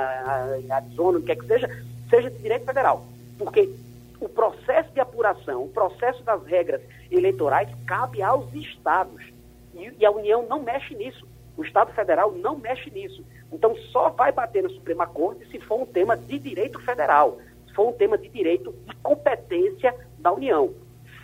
[0.63, 1.67] em Arizona, o que é que seja,
[2.11, 3.07] seja de direito federal.
[3.39, 3.75] Porque
[4.21, 9.25] o processo de apuração, o processo das regras eleitorais cabe aos estados.
[9.73, 11.27] E, e, a União não mexe nisso.
[11.57, 13.25] O Estado Federal não mexe nisso.
[13.51, 17.73] Então só vai bater na Suprema Corte se for um tema de direito federal, se
[17.73, 20.75] for um tema de direito de competência da União.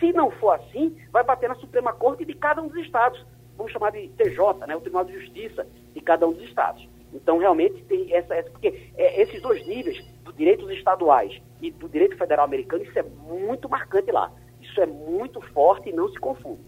[0.01, 3.23] Se não for assim, vai bater na Suprema Corte de cada um dos estados
[3.57, 6.87] vamos chamar de TJ, né, o Tribunal de Justiça de cada um dos estados.
[7.13, 11.89] Então, realmente, tem essa, essa porque é, esses dois níveis, do direitos estaduais e do
[11.89, 14.33] direito federal americano, isso é muito marcante lá.
[14.61, 16.61] Isso é muito forte e não se confunde.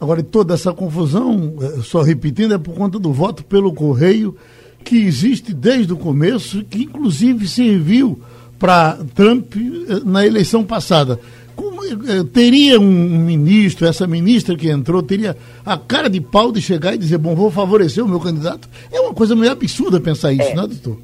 [0.00, 4.36] Agora, toda essa confusão, eh, só repetindo, é por conta do voto pelo correio,
[4.84, 8.20] que existe desde o começo, que inclusive serviu
[8.58, 11.18] para Trump eh, na eleição passada.
[11.62, 16.60] Como, eh, teria um ministro, essa ministra que entrou, teria a cara de pau de
[16.60, 18.68] chegar e dizer, bom, vou favorecer o meu candidato?
[18.90, 20.98] É uma coisa meio absurda pensar isso, é, não é, doutor?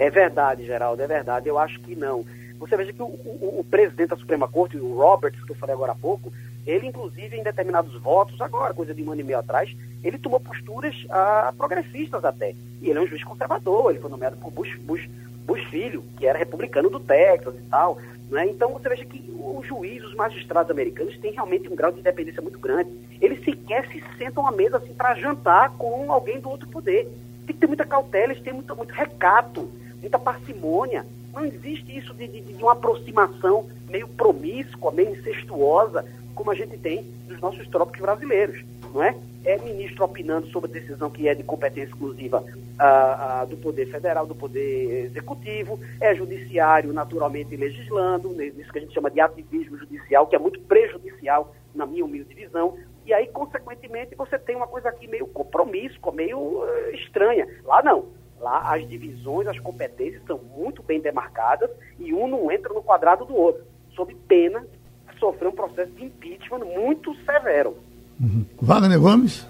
[0.00, 1.48] É verdade, Geraldo, é verdade.
[1.48, 2.24] Eu acho que não.
[2.58, 5.76] Você veja que o, o, o, presidente da Suprema Corte, o Roberts, que eu falei
[5.76, 6.32] agora há pouco,
[6.66, 9.70] ele, inclusive, em determinados votos, agora, coisa de um ano e meio atrás,
[10.02, 12.52] ele tomou posturas ah, progressistas até.
[12.82, 15.08] E ele é um juiz conservador, ele foi nomeado por Bush, Bush,
[15.46, 17.96] Bush Filho, que era republicano do Texas e tal.
[18.30, 18.46] Né?
[18.46, 22.40] Então você veja que os juízes, os magistrados americanos têm realmente um grau de independência
[22.40, 22.90] muito grande.
[23.20, 27.08] Eles sequer se sentam à mesa assim, para jantar com alguém do outro poder.
[27.46, 29.68] Tem que ter muita cautela, eles têm muito, muito recato,
[30.00, 31.04] muita parcimônia.
[31.32, 36.78] Não existe isso de, de, de uma aproximação meio promíscua, meio incestuosa, como a gente
[36.78, 38.64] tem nos nossos trópicos brasileiros,
[38.94, 39.16] não é?
[39.44, 42.44] É ministro opinando sobre decisão que é de competência exclusiva
[42.78, 48.78] ah, ah, do Poder Federal, do Poder Executivo, é judiciário naturalmente legislando, né, isso que
[48.78, 52.76] a gente chama de ativismo judicial, que é muito prejudicial, na minha humilde visão,
[53.10, 57.44] e aí, consequentemente, você tem uma coisa aqui meio compromisso, meio uh, estranha.
[57.64, 58.06] Lá não.
[58.38, 63.24] Lá as divisões, as competências são muito bem demarcadas e um não entra no quadrado
[63.24, 67.76] do outro, sob pena de sofrer um processo de impeachment muito severo.
[68.20, 68.44] Uhum.
[68.60, 69.46] Wagner Gomes?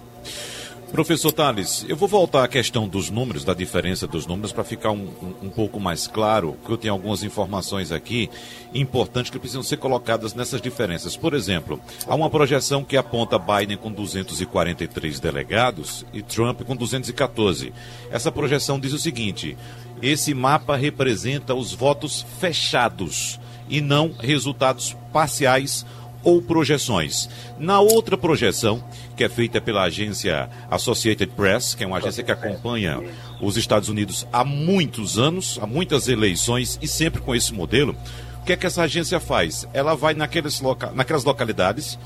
[0.92, 4.90] Professor Tales, eu vou voltar à questão dos números, da diferença dos números, para ficar
[4.90, 8.28] um, um, um, pouco mais claro, porque eu tenho algumas informações aqui
[8.74, 11.16] importantes que precisam ser colocadas nessas diferenças.
[11.16, 17.72] Por exemplo, há uma projeção que aponta Biden com 243 delegados e Trump com 214.
[18.10, 19.56] Essa projeção diz o seguinte:
[20.02, 25.86] esse mapa representa os votos fechados e não resultados parciais
[26.22, 27.28] ou projeções.
[27.58, 28.82] Na outra projeção,
[29.16, 33.00] que é feita pela agência Associated Press, que é uma agência que acompanha
[33.40, 37.96] os Estados Unidos há muitos anos, há muitas eleições e sempre com esse modelo,
[38.40, 39.68] o que é que essa agência faz?
[39.72, 41.98] Ela vai naqueles loca naquelas localidades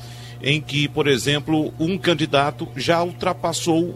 [0.43, 3.95] em que, por exemplo, um candidato já ultrapassou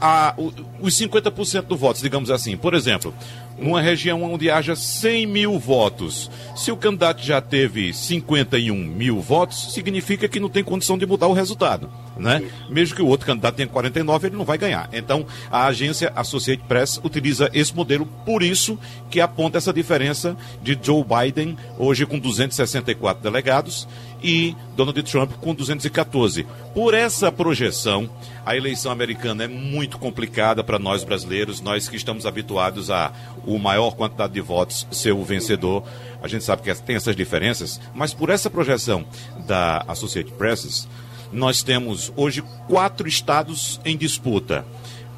[0.00, 0.34] a,
[0.80, 2.56] os 50% do votos, digamos assim.
[2.56, 3.14] Por exemplo,
[3.60, 9.72] numa região onde haja 100 mil votos, se o candidato já teve 51 mil votos,
[9.72, 11.90] significa que não tem condição de mudar o resultado.
[12.18, 12.50] Né?
[12.68, 14.88] Mesmo que o outro candidato tenha 49, ele não vai ganhar.
[14.92, 18.78] Então, a agência Associated Press utiliza esse modelo, por isso
[19.08, 23.86] que aponta essa diferença de Joe Biden, hoje com 264 delegados,
[24.22, 26.46] e Donald Trump com 214.
[26.74, 28.08] Por essa projeção,
[28.44, 33.12] a eleição americana é muito complicada para nós brasileiros, nós que estamos habituados a
[33.46, 35.84] o maior quantidade de votos ser o vencedor.
[36.22, 39.04] A gente sabe que tem essas diferenças, mas por essa projeção
[39.46, 40.88] da Associated Press,
[41.32, 44.64] nós temos hoje quatro estados em disputa: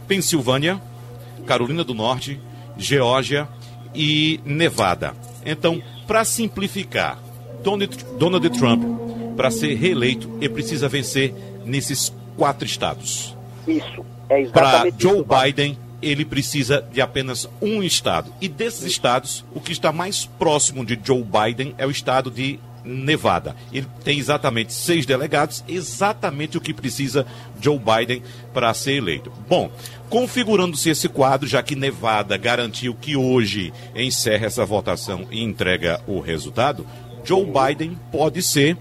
[0.06, 0.80] Pensilvânia,
[1.46, 2.40] Carolina do Norte,
[2.76, 3.48] Geórgia
[3.94, 5.14] e Nevada.
[5.44, 7.18] Então, para simplificar,
[7.62, 8.82] Donald, Trump,
[9.36, 13.36] para ser reeleito, ele precisa vencer nesses quatro estados.
[13.66, 18.32] Isso, é exatamente Para Joe Biden, ele precisa de apenas um estado.
[18.40, 22.58] E desses estados, o que está mais próximo de Joe Biden é o estado de
[22.84, 23.54] Nevada.
[23.72, 27.26] Ele tem exatamente seis delegados, exatamente o que precisa
[27.60, 29.32] Joe Biden para ser eleito.
[29.48, 29.70] Bom,
[30.08, 36.20] configurando-se esse quadro, já que Nevada garantiu que hoje encerra essa votação e entrega o
[36.20, 36.86] resultado,
[37.24, 38.76] Joe Biden pode ser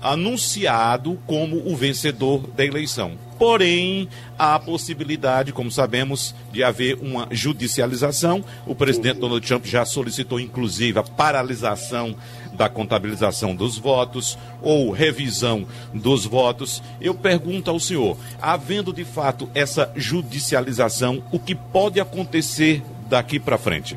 [0.00, 3.27] anunciado como o vencedor da eleição.
[3.38, 8.44] Porém, há a possibilidade, como sabemos, de haver uma judicialização.
[8.66, 12.16] O presidente Donald Trump já solicitou, inclusive, a paralisação
[12.54, 16.82] da contabilização dos votos ou revisão dos votos.
[17.00, 23.56] Eu pergunto ao senhor, havendo de fato essa judicialização, o que pode acontecer daqui para
[23.56, 23.96] frente?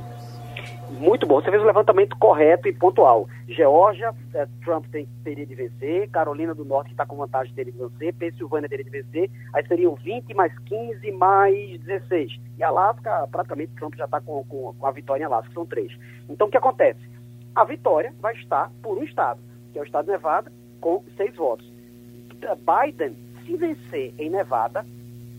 [1.02, 3.28] Muito bom, você fez um levantamento correto e pontual.
[3.48, 7.74] Geórgia, eh, Trump tem, teria de vencer, Carolina do Norte, que está com vantagem, teria
[7.74, 12.40] de vencer, Pensilvânia teria de vencer, aí seriam 20 mais 15 mais 16.
[12.56, 15.92] E Alasca, praticamente, Trump já está com, com, com, a vitória em Alasca, são três.
[16.30, 17.02] Então, o que acontece?
[17.56, 19.40] A vitória vai estar por um estado,
[19.74, 21.68] que é o estado de Nevada, com seis votos.
[22.60, 24.86] Biden, se vencer em Nevada,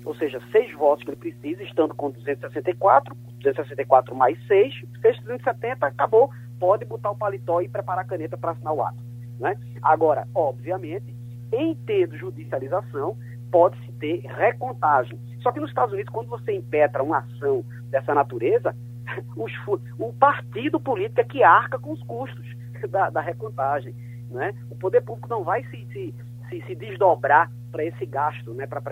[0.04, 6.30] ou seja, seis votos que ele precisa, estando com 264, 264 mais 6, 670, acabou,
[6.58, 8.98] pode botar o paletó e preparar a caneta para assinar o ato.
[9.38, 9.56] Né?
[9.82, 11.14] Agora, obviamente,
[11.52, 13.16] em tendo judicialização,
[13.50, 15.18] pode-se ter recontagem.
[15.42, 18.74] Só que nos Estados Unidos, quando você impetra uma ação dessa natureza,
[19.36, 19.52] os,
[19.98, 22.46] o partido político é que arca com os custos
[22.90, 23.94] da, da recontagem.
[24.30, 24.54] Né?
[24.70, 26.14] O poder público não vai se, se,
[26.48, 28.66] se, se desdobrar para esse gasto, né?
[28.66, 28.82] para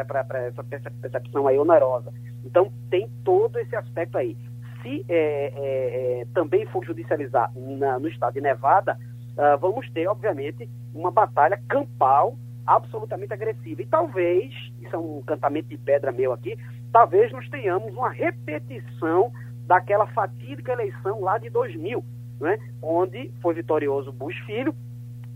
[0.46, 2.12] essa percepção aí onerosa.
[2.44, 4.36] Então, tem todo esse aspecto aí.
[4.82, 8.98] Se é, é, é, também for judicializar na, no estado de Nevada,
[9.36, 13.82] uh, vamos ter, obviamente, uma batalha campal absolutamente agressiva.
[13.82, 16.56] E talvez, isso é um cantamento de pedra meu aqui,
[16.90, 19.30] talvez nós tenhamos uma repetição
[19.66, 22.02] daquela fatídica eleição lá de 2000,
[22.40, 22.58] né?
[22.82, 24.74] onde foi vitorioso Bush Filho,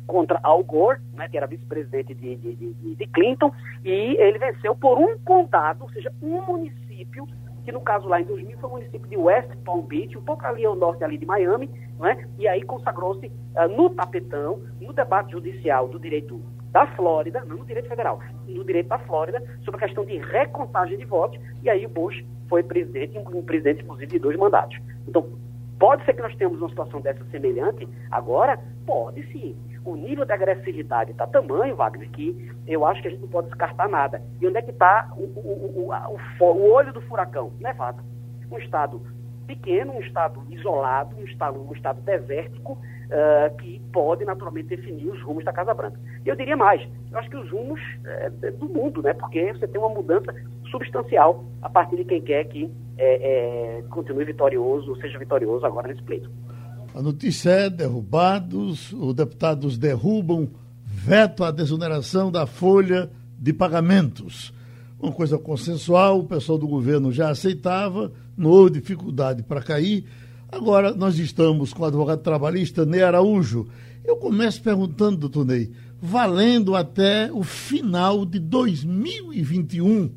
[0.07, 3.51] contra Al Gore, né, que era vice-presidente de, de, de, de, Clinton,
[3.85, 7.27] e ele venceu por um condado, ou seja, um município,
[7.64, 10.45] que no caso lá em 2000 foi o município de West Palm Beach, um pouco
[10.47, 15.33] ali ao norte ali de Miami, né, e aí consagrou-se uh, no tapetão, no debate
[15.33, 16.40] judicial do direito
[16.71, 20.99] da Flórida, não no direito federal, no direito da Flórida, sobre a questão de recontagem
[20.99, 24.77] de votos, e aí o Bush foi presidente, um presidente inclusive de dois mandatos.
[25.09, 25.27] Então,
[25.79, 28.59] pode ser que nós tenhamos uma situação dessa semelhante agora?
[28.85, 33.20] Pode sim o nível de agressividade está tamanho, Wagner, que eu acho que a gente
[33.20, 34.23] não pode descartar nada.
[34.40, 37.53] E onde é que está o, o, o, o, olho do furacão?
[37.61, 38.03] Nevada.
[38.51, 39.03] Um estado
[39.47, 45.20] pequeno, um estado isolado, um estado, um estado desértico, uh, que pode naturalmente definir os
[45.23, 46.01] rumos da Casa Branca.
[46.25, 49.12] Eu diria mais, eu acho que os rumos é, do mundo, né?
[49.12, 50.35] Porque você tem uma mudança
[50.70, 56.03] substancial a partir de quem quer que é, é, continue vitorioso, seja vitorioso agora nesse
[56.03, 56.31] pleito.
[56.94, 60.48] A notícia é derrubados, os deputados derrubam
[60.87, 64.54] veto à desoneração da folha de pagamentos.
[65.00, 70.04] Uma coisa consensual, o pessoal do governo já aceitava, não houve dificuldade para cair.
[70.52, 73.66] Agora nós estamos com o advogado trabalhista Ney Araújo.
[74.04, 80.12] Eu começo perguntando, doutor Ney, valendo até o final de 2021,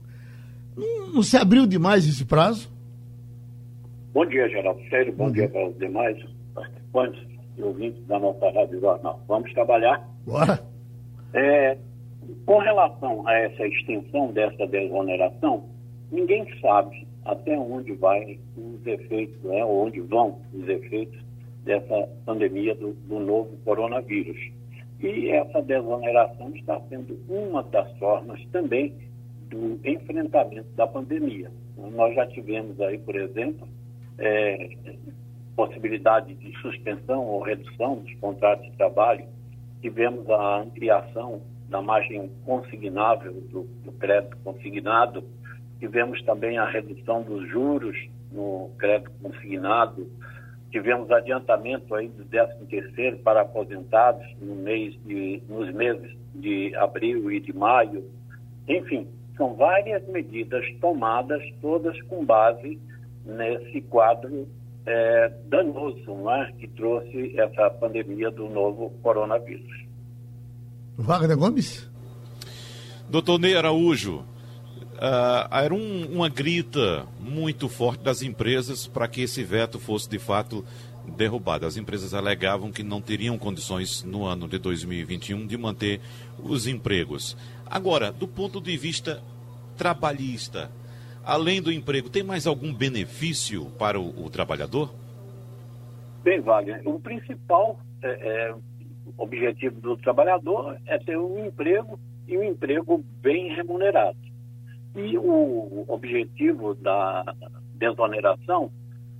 [0.78, 2.70] não, não se abriu demais esse prazo?
[4.14, 5.12] Bom dia, Geraldo Sério.
[5.12, 5.48] Bom, Bom dia.
[5.48, 6.37] dia para os demais
[6.98, 7.24] participantes
[7.56, 9.20] e ouvintes da nossa Rádio Jornal.
[9.28, 10.08] Vamos trabalhar?
[10.26, 10.60] Bora!
[11.34, 11.78] É,
[12.46, 15.66] com relação a essa extensão dessa desoneração,
[16.12, 21.20] ninguém sabe até onde vai os efeitos, né, onde vão os efeitos
[21.64, 24.38] dessa pandemia do, do novo coronavírus.
[25.00, 28.94] E essa desoneração está sendo uma das formas também
[29.50, 31.52] do enfrentamento da pandemia.
[31.78, 33.68] Nós já tivemos aí, por exemplo,
[34.18, 34.70] é,
[35.58, 39.26] possibilidade de suspensão ou redução dos contratos de trabalho,
[39.82, 45.24] tivemos a ampliação da margem consignável do, do crédito consignado,
[45.80, 47.98] tivemos também a redução dos juros
[48.32, 50.08] no crédito consignado,
[50.70, 57.32] tivemos adiantamento aí do 13 terceiro para aposentados no mês de, nos meses de abril
[57.32, 58.06] e de maio.
[58.68, 62.80] Enfim, são várias medidas tomadas, todas com base
[63.26, 64.48] nesse quadro
[64.88, 66.52] é, danoso é?
[66.54, 69.86] que trouxe essa pandemia do novo coronavírus.
[70.98, 71.90] Wagner Gomes?
[73.10, 74.20] Doutor Ney Araújo,
[74.96, 80.18] uh, era um, uma grita muito forte das empresas para que esse veto fosse de
[80.18, 80.64] fato
[81.06, 81.66] derrubado.
[81.66, 86.00] As empresas alegavam que não teriam condições no ano de 2021 de manter
[86.42, 87.36] os empregos.
[87.66, 89.22] Agora, do ponto de vista
[89.76, 90.72] trabalhista,
[91.28, 94.94] além do emprego, tem mais algum benefício para o, o trabalhador?
[96.24, 98.56] Bem, Wagner, o principal é, é,
[99.18, 104.18] objetivo do trabalhador é ter um emprego e um emprego bem remunerado.
[104.96, 107.24] E o objetivo da
[107.76, 108.72] desoneração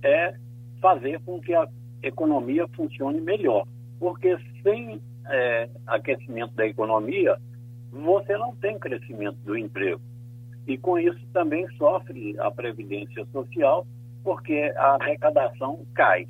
[0.02, 0.34] é
[0.80, 1.68] fazer com que a
[2.02, 3.66] economia funcione melhor.
[4.00, 7.36] Porque sem é, aquecimento da economia,
[7.92, 10.00] você não tem crescimento do emprego.
[10.68, 13.86] E com isso também sofre a Previdência Social,
[14.22, 16.26] porque a arrecadação cai.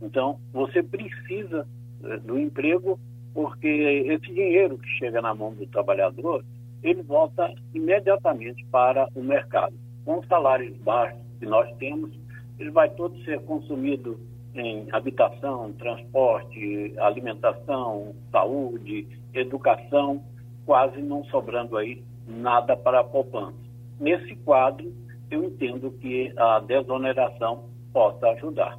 [0.00, 1.68] Então, você precisa
[2.02, 2.98] eh, do emprego,
[3.34, 6.42] porque esse dinheiro que chega na mão do trabalhador,
[6.82, 9.74] ele volta imediatamente para o mercado.
[10.02, 12.10] Com os salários baixos que nós temos,
[12.58, 14.18] ele vai todo ser consumido
[14.54, 20.22] em habitação, transporte, alimentação, saúde, educação,
[20.64, 23.56] quase não sobrando aí nada para a poupança.
[23.98, 24.92] Nesse quadro,
[25.30, 28.78] eu entendo que a desoneração possa ajudar.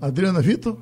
[0.00, 0.78] Adriana Vitor?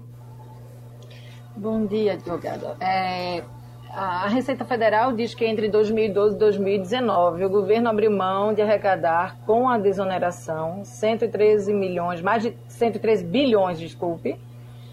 [1.57, 2.77] Bom dia, advogado.
[2.81, 3.43] É,
[3.91, 9.39] a Receita Federal diz que entre 2012 e 2019 o governo abriu mão de arrecadar
[9.45, 14.39] com a desoneração 113 milhões, mais de 113 bilhões, desculpe,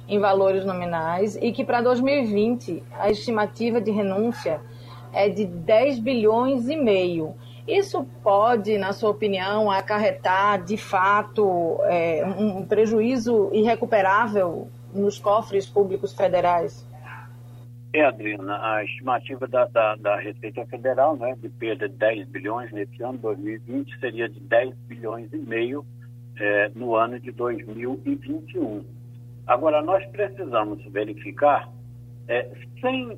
[0.07, 4.59] em valores nominais e que para 2020 a estimativa de renúncia
[5.13, 7.35] é de 10 bilhões e meio.
[7.67, 16.13] Isso pode, na sua opinião, acarretar de fato é, um prejuízo irrecuperável nos cofres públicos
[16.13, 16.87] federais?
[17.93, 22.71] É, Adriana, a estimativa da, da, da, Receita Federal, né, de perda de 10 bilhões
[22.71, 25.83] nesse ano, 2020, seria de 10 bilhões e meio
[26.37, 28.85] é, no ano de 2021.
[29.47, 31.67] Agora, nós precisamos verificar,
[32.27, 33.17] é, sem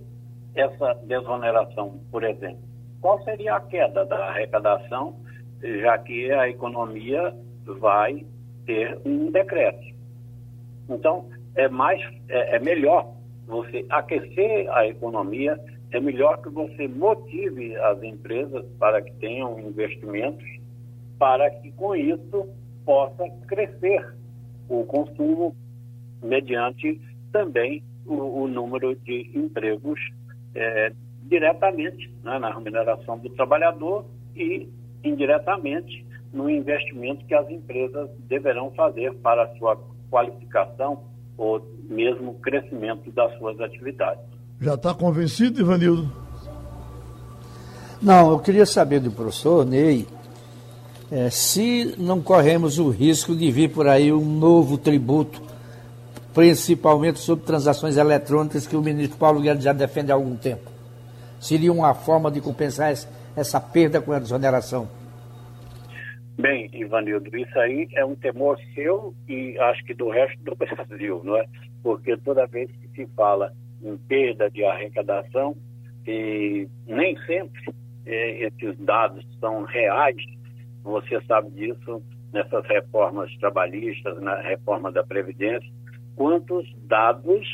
[0.55, 2.61] essa desoneração, por exemplo,
[2.99, 5.15] qual seria a queda da arrecadação,
[5.61, 7.33] já que a economia
[7.79, 8.25] vai
[8.65, 9.95] ter um decreto.
[10.89, 13.13] Então, é mais é, é melhor
[13.47, 15.59] você aquecer a economia,
[15.91, 20.45] é melhor que você motive as empresas para que tenham investimentos,
[21.19, 22.47] para que com isso
[22.85, 24.15] possa crescer
[24.69, 25.55] o consumo
[26.23, 26.99] mediante
[27.31, 29.99] também o, o número de empregos
[30.55, 30.93] é,
[31.23, 34.69] diretamente né, na remuneração do trabalhador e
[35.03, 39.77] indiretamente no investimento que as empresas deverão fazer para a sua
[40.09, 41.03] qualificação
[41.37, 44.23] ou mesmo crescimento das suas atividades.
[44.59, 46.09] Já está convencido, Ivanildo?
[48.01, 50.07] Não, eu queria saber do professor Ney
[51.11, 55.41] é, se não corremos o risco de vir por aí um novo tributo,
[56.33, 60.69] principalmente sobre transações eletrônicas que o ministro Paulo Guedes já defende há algum tempo.
[61.39, 62.91] Seria uma forma de compensar
[63.35, 64.87] essa perda com a desoneração?
[66.37, 71.21] Bem, Ivanildo, isso aí é um temor seu e acho que do resto do Brasil,
[71.23, 71.45] não é?
[71.83, 73.51] Porque toda vez que se fala
[73.83, 75.55] em perda de arrecadação,
[76.07, 77.73] e nem sempre
[78.05, 80.15] é, esses dados são reais,
[80.83, 82.01] você sabe disso
[82.33, 85.69] nessas reformas trabalhistas, na reforma da Previdência,
[86.15, 87.47] quantos dados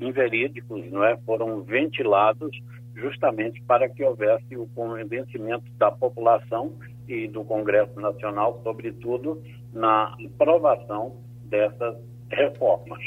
[0.00, 2.50] inverídicos não é, foram ventilados
[2.94, 6.72] justamente para que houvesse o convencimento da população
[7.06, 9.42] e do Congresso Nacional, sobretudo
[9.72, 11.96] na aprovação dessas
[12.30, 13.00] reformas.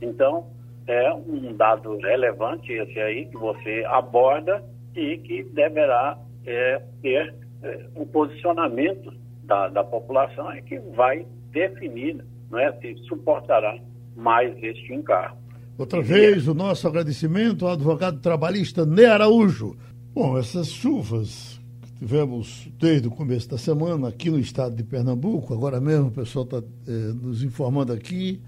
[0.00, 0.46] Então,
[0.86, 7.86] é um dado relevante esse aí que você aborda e que deverá é, ter é,
[7.94, 9.12] um posicionamento
[9.44, 13.78] da, da população e que vai definir não é, se suportará
[14.16, 15.36] mais este encargo.
[15.78, 19.76] Outra e vez, o nosso agradecimento ao advogado trabalhista Ney Araújo.
[20.14, 25.54] Bom, essas chuvas que tivemos desde o começo da semana aqui no estado de Pernambuco,
[25.54, 28.40] agora mesmo o pessoal está eh, nos informando aqui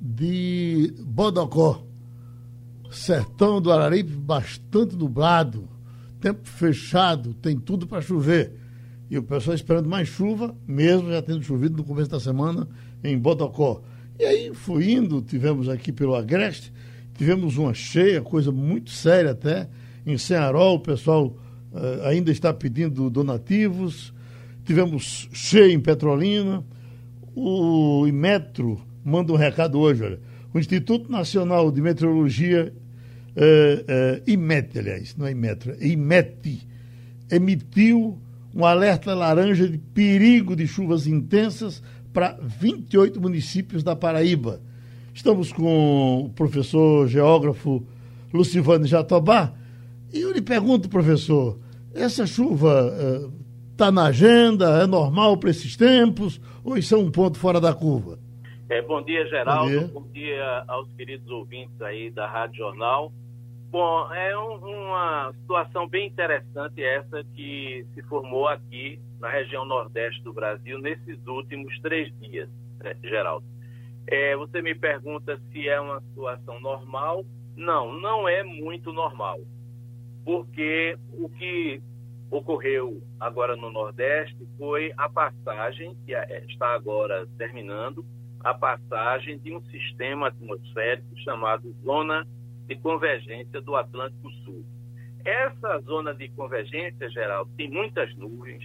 [0.00, 1.82] de Bodocó,
[2.90, 5.68] sertão do Araripe bastante nublado,
[6.20, 8.52] tempo fechado, tem tudo para chover.
[9.08, 12.68] E o pessoal esperando mais chuva, mesmo já tendo chovido no começo da semana
[13.04, 13.82] em Bodocó.
[14.18, 16.72] E aí foi indo, tivemos aqui pelo Agreste,
[17.14, 19.68] tivemos uma cheia, coisa muito séria até.
[20.06, 21.36] Em Cearol, o pessoal
[21.72, 24.14] uh, ainda está pedindo donativos.
[24.64, 26.64] Tivemos cheia em Petrolina.
[27.34, 30.20] O Imetro manda um recado hoje, olha.
[30.54, 32.72] O Instituto Nacional de Meteorologia,
[33.36, 36.66] uh, uh, IMET, aliás, não é Imetro, é IMET,
[37.30, 38.18] emitiu
[38.54, 41.82] um alerta laranja de perigo de chuvas intensas
[42.16, 44.58] para 28 municípios da Paraíba.
[45.12, 47.86] Estamos com o professor geógrafo
[48.32, 49.52] Lucivano Jatobá.
[50.10, 51.58] E eu lhe pergunto, professor,
[51.94, 52.90] essa chuva
[53.70, 54.82] está uh, na agenda?
[54.82, 56.40] É normal para esses tempos?
[56.64, 58.18] Ou isso é um ponto fora da curva?
[58.70, 59.70] É, bom dia, Geraldo.
[59.70, 59.90] Bom dia.
[59.92, 63.12] bom dia aos queridos ouvintes aí da Rádio Jornal.
[63.76, 70.22] Bom, é um, uma situação bem interessante essa que se formou aqui na região nordeste
[70.22, 72.48] do Brasil nesses últimos três dias,
[72.82, 73.44] né, Geraldo.
[74.06, 77.26] É, você me pergunta se é uma situação normal.
[77.54, 79.40] Não, não é muito normal,
[80.24, 81.82] porque o que
[82.30, 88.06] ocorreu agora no Nordeste foi a passagem, que é, está agora terminando,
[88.40, 92.26] a passagem de um sistema atmosférico chamado Zona
[92.66, 94.64] de convergência do Atlântico Sul.
[95.24, 98.62] Essa zona de convergência, geral, tem muitas nuvens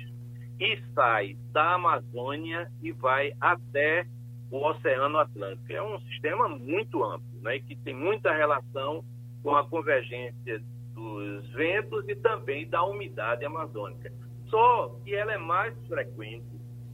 [0.60, 4.06] e sai da Amazônia e vai até
[4.52, 5.72] o Oceano Atlântico.
[5.72, 9.04] É um sistema muito amplo, né, que tem muita relação
[9.42, 10.62] com a convergência
[10.94, 14.12] dos ventos e também da umidade amazônica.
[14.48, 16.46] Só que ela é mais frequente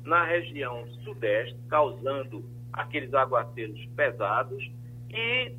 [0.06, 4.72] na região sudeste, causando aqueles aguaceiros pesados,
[5.10, 5.54] e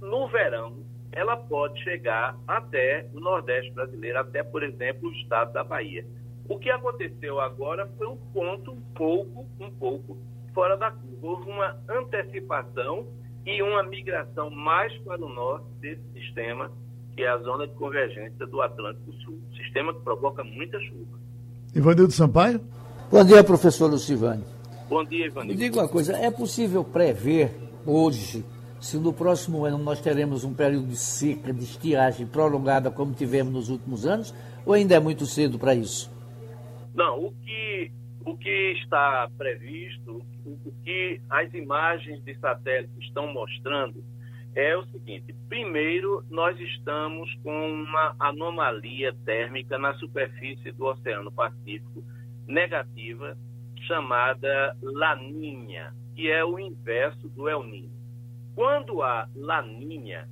[0.00, 0.74] no verão,
[1.12, 6.04] ela pode chegar até o Nordeste brasileiro, até, por exemplo, o estado da Bahia.
[6.48, 10.18] O que aconteceu agora foi um ponto um pouco, um pouco
[10.54, 11.16] fora da curva.
[11.22, 13.06] Houve uma antecipação
[13.44, 16.70] e uma migração mais para o norte desse sistema,
[17.14, 19.38] que é a zona de convergência do Atlântico Sul.
[19.56, 21.18] Sistema que provoca muita chuva.
[21.74, 22.60] Ivanildo Sampaio?
[23.10, 24.44] Bom dia, professor Lucivani.
[24.88, 25.58] Bom dia, Ivanildo.
[25.58, 27.50] Me diga uma coisa, é possível prever
[27.84, 28.44] hoje
[28.80, 33.52] se no próximo ano nós teremos um período de seca, de estiagem prolongada como tivemos
[33.52, 36.12] nos últimos anos, ou ainda é muito cedo para isso?
[36.94, 37.92] Não, o que,
[38.24, 44.02] o que está previsto, o, que as imagens de satélite estão mostrando
[44.54, 52.02] é o seguinte: primeiro, nós estamos com uma anomalia térmica na superfície do Oceano Pacífico
[52.46, 53.36] negativa,
[53.86, 57.95] chamada Laninha, que é o inverso do El Niño.
[58.56, 60.26] Quando há laninha,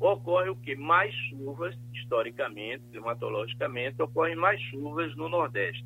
[0.00, 0.74] ocorre o que?
[0.74, 5.84] Mais chuvas, historicamente, climatologicamente, ocorrem mais chuvas no Nordeste.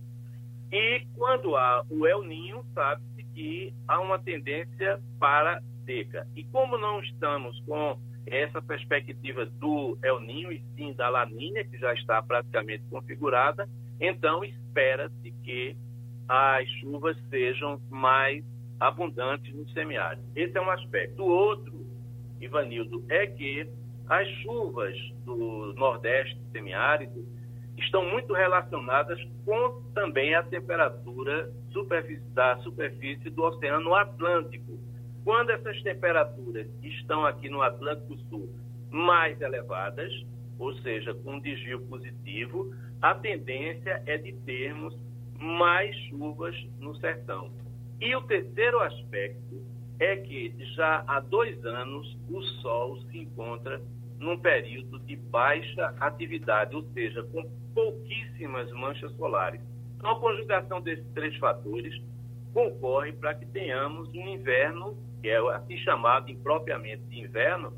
[0.70, 6.28] E quando há o El Ninho, sabe-se que há uma tendência para seca.
[6.36, 11.76] E como não estamos com essa perspectiva do El Ninho e sim da Laninha, que
[11.76, 13.68] já está praticamente configurada,
[13.98, 15.76] então espera-se que
[16.28, 18.44] as chuvas sejam mais
[18.80, 20.24] abundantes no semiárido.
[20.34, 21.22] Esse é um aspecto.
[21.22, 21.86] O outro,
[22.40, 23.68] Ivanildo, é que
[24.08, 27.24] As chuvas do Nordeste semiárido
[27.78, 34.80] estão muito relacionadas com também a temperatura superfície, da superfície do Oceano Atlântico.
[35.22, 38.48] Quando essas temperaturas estão aqui no Atlântico Sul
[38.90, 40.12] mais elevadas,
[40.58, 44.92] ou seja, com desvio positivo, a tendência é de termos
[45.38, 47.52] mais chuvas no sertão.
[48.00, 49.62] E o terceiro aspecto
[49.98, 53.80] é que já há dois anos o Sol se encontra
[54.18, 57.42] num período de baixa atividade, ou seja, com
[57.74, 59.60] pouquíssimas manchas solares.
[59.96, 61.94] Então, a conjugação desses três fatores
[62.54, 67.72] concorre para que tenhamos um inverno, que é assim chamado impropriamente de inverno,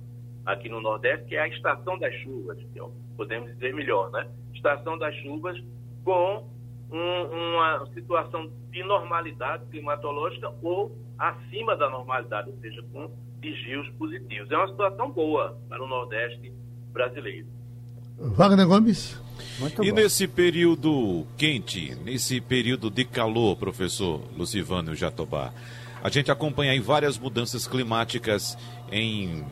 [0.47, 2.81] aqui no Nordeste, que é a estação das chuvas, é,
[3.17, 4.29] podemos dizer melhor, né?
[4.55, 5.57] Estação das chuvas
[6.05, 6.49] com
[6.93, 14.51] um, uma situação de normalidade climatológica ou acima da normalidade, ou seja, com desvios positivos.
[14.51, 16.53] É uma situação boa para o Nordeste
[16.93, 17.47] brasileiro.
[18.19, 19.21] Wagner Gomes.
[19.59, 19.97] Muito e bom.
[19.97, 25.53] nesse período quente, nesse período de calor, professor Lucivânio Jatobá,
[26.03, 28.57] a gente acompanha aí várias mudanças climáticas
[28.91, 29.45] em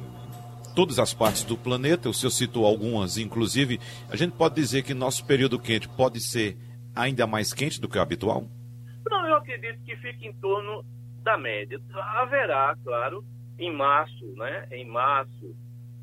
[0.75, 4.95] todas as partes do planeta, o senhor citou algumas, inclusive, a gente pode dizer que
[4.95, 6.57] nosso período quente pode ser
[7.01, 8.47] ainda mais quente do que o habitual?
[9.09, 10.85] Não, eu acredito que fique em torno
[11.23, 11.81] da média.
[11.93, 13.25] Haverá, claro,
[13.59, 14.67] em março, né?
[14.71, 15.57] Em março,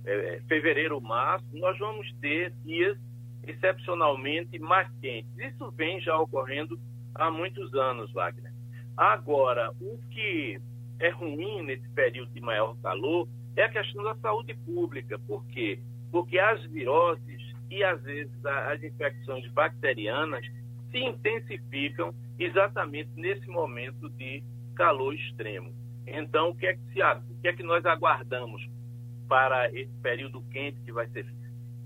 [0.06, 2.98] é, é, fevereiro, março, nós vamos ter dias
[3.46, 5.30] excepcionalmente mais quentes.
[5.38, 6.80] Isso vem já ocorrendo
[7.16, 8.52] há muitos anos, Wagner.
[8.96, 10.60] Agora, o que
[11.00, 15.20] é ruim nesse período de maior calor é a questão da saúde pública.
[15.20, 15.80] Por quê?
[16.12, 20.46] Porque as viroses e, às vezes, as infecções bacterianas
[20.92, 24.44] se intensificam exatamente nesse momento de
[24.76, 25.74] calor extremo.
[26.06, 28.66] Então, o que é que, se, o que, é que nós aguardamos
[29.28, 31.26] para esse período quente que vai ser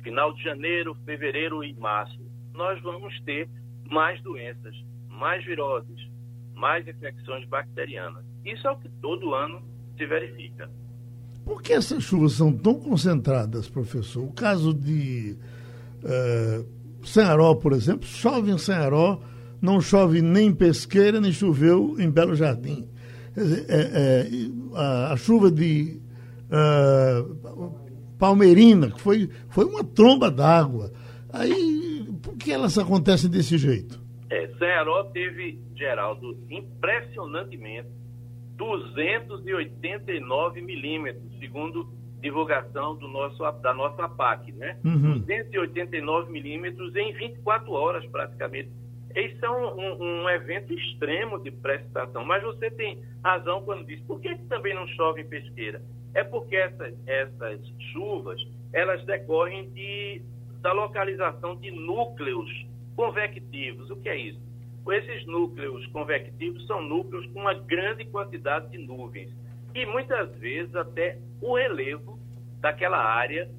[0.04, 2.20] final de janeiro, fevereiro e março?
[2.54, 3.50] Nós vamos ter
[3.90, 4.76] mais doenças,
[5.10, 6.10] mais viroses,
[6.54, 8.24] mais infecções bacterianas.
[8.46, 9.62] Isso é o que todo ano
[9.98, 10.70] se verifica.
[11.44, 14.24] Por que essas chuvas são tão concentradas, professor?
[14.24, 15.36] O caso de
[16.04, 19.20] uh, Sanharó, por exemplo, chove em Sanharó,
[19.62, 22.90] não chove nem em Pesqueira, nem choveu em Belo Jardim.
[23.36, 23.42] É,
[23.72, 24.28] é,
[24.76, 26.02] a, a, chuva de
[26.50, 27.72] uh,
[28.20, 30.92] Palmeirina, que foi, foi uma tromba d'água.
[31.32, 34.02] Aí, por que elas acontecem desse jeito?
[34.30, 37.88] É, Sanharó teve, Geraldo, impressionantemente
[38.58, 41.88] 289 milímetros, segundo
[42.22, 44.78] divulgação do nosso, da nossa PAC, né?
[44.86, 45.20] Uhum.
[45.20, 48.70] 289 milímetros em 24 horas, praticamente.
[49.14, 54.22] É um, um, um, evento extremo de precipitação, mas você tem razão quando diz, por
[54.22, 55.82] que, que também não chove em pesqueira?
[56.14, 57.60] É porque essas, essas
[57.92, 58.42] chuvas,
[58.72, 60.22] elas decorrem de,
[60.62, 62.50] da localização de núcleos
[62.96, 63.90] convectivos.
[63.90, 64.40] O que é isso?
[64.90, 69.30] Esses núcleos convectivos são núcleos com uma grande quantidade de nuvens
[69.74, 72.20] e muitas vezes até o relevo
[72.60, 73.50] daquela área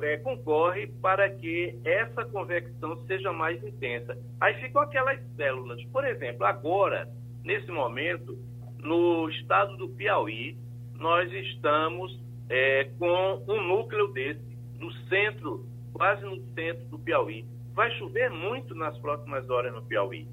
[0.00, 4.16] é, concorre para que essa convecção seja mais intensa.
[4.40, 5.82] Aí ficam aquelas células.
[5.86, 7.08] Por exemplo, agora,
[7.44, 8.36] nesse momento,
[8.78, 10.56] no estado do Piauí,
[10.94, 14.40] nós estamos é, com um núcleo desse,
[14.78, 17.44] no centro, quase no centro do Piauí
[17.80, 20.28] vai chover muito nas próximas horas no Piauí.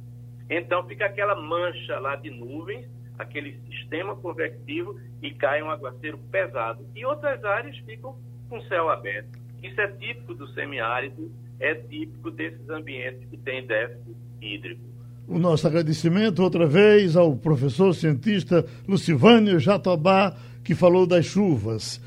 [0.49, 2.85] Então fica aquela mancha lá de nuvens,
[3.17, 6.85] aquele sistema convectivo e cai um aguaceiro pesado.
[6.95, 8.15] E outras áreas ficam
[8.49, 9.37] com céu aberto.
[9.61, 14.81] Isso é típico do semiárido, é típico desses ambientes que têm déficit hídrico.
[15.27, 22.01] O nosso agradecimento outra vez ao professor cientista Lucivânio Jatobá, que falou das chuvas.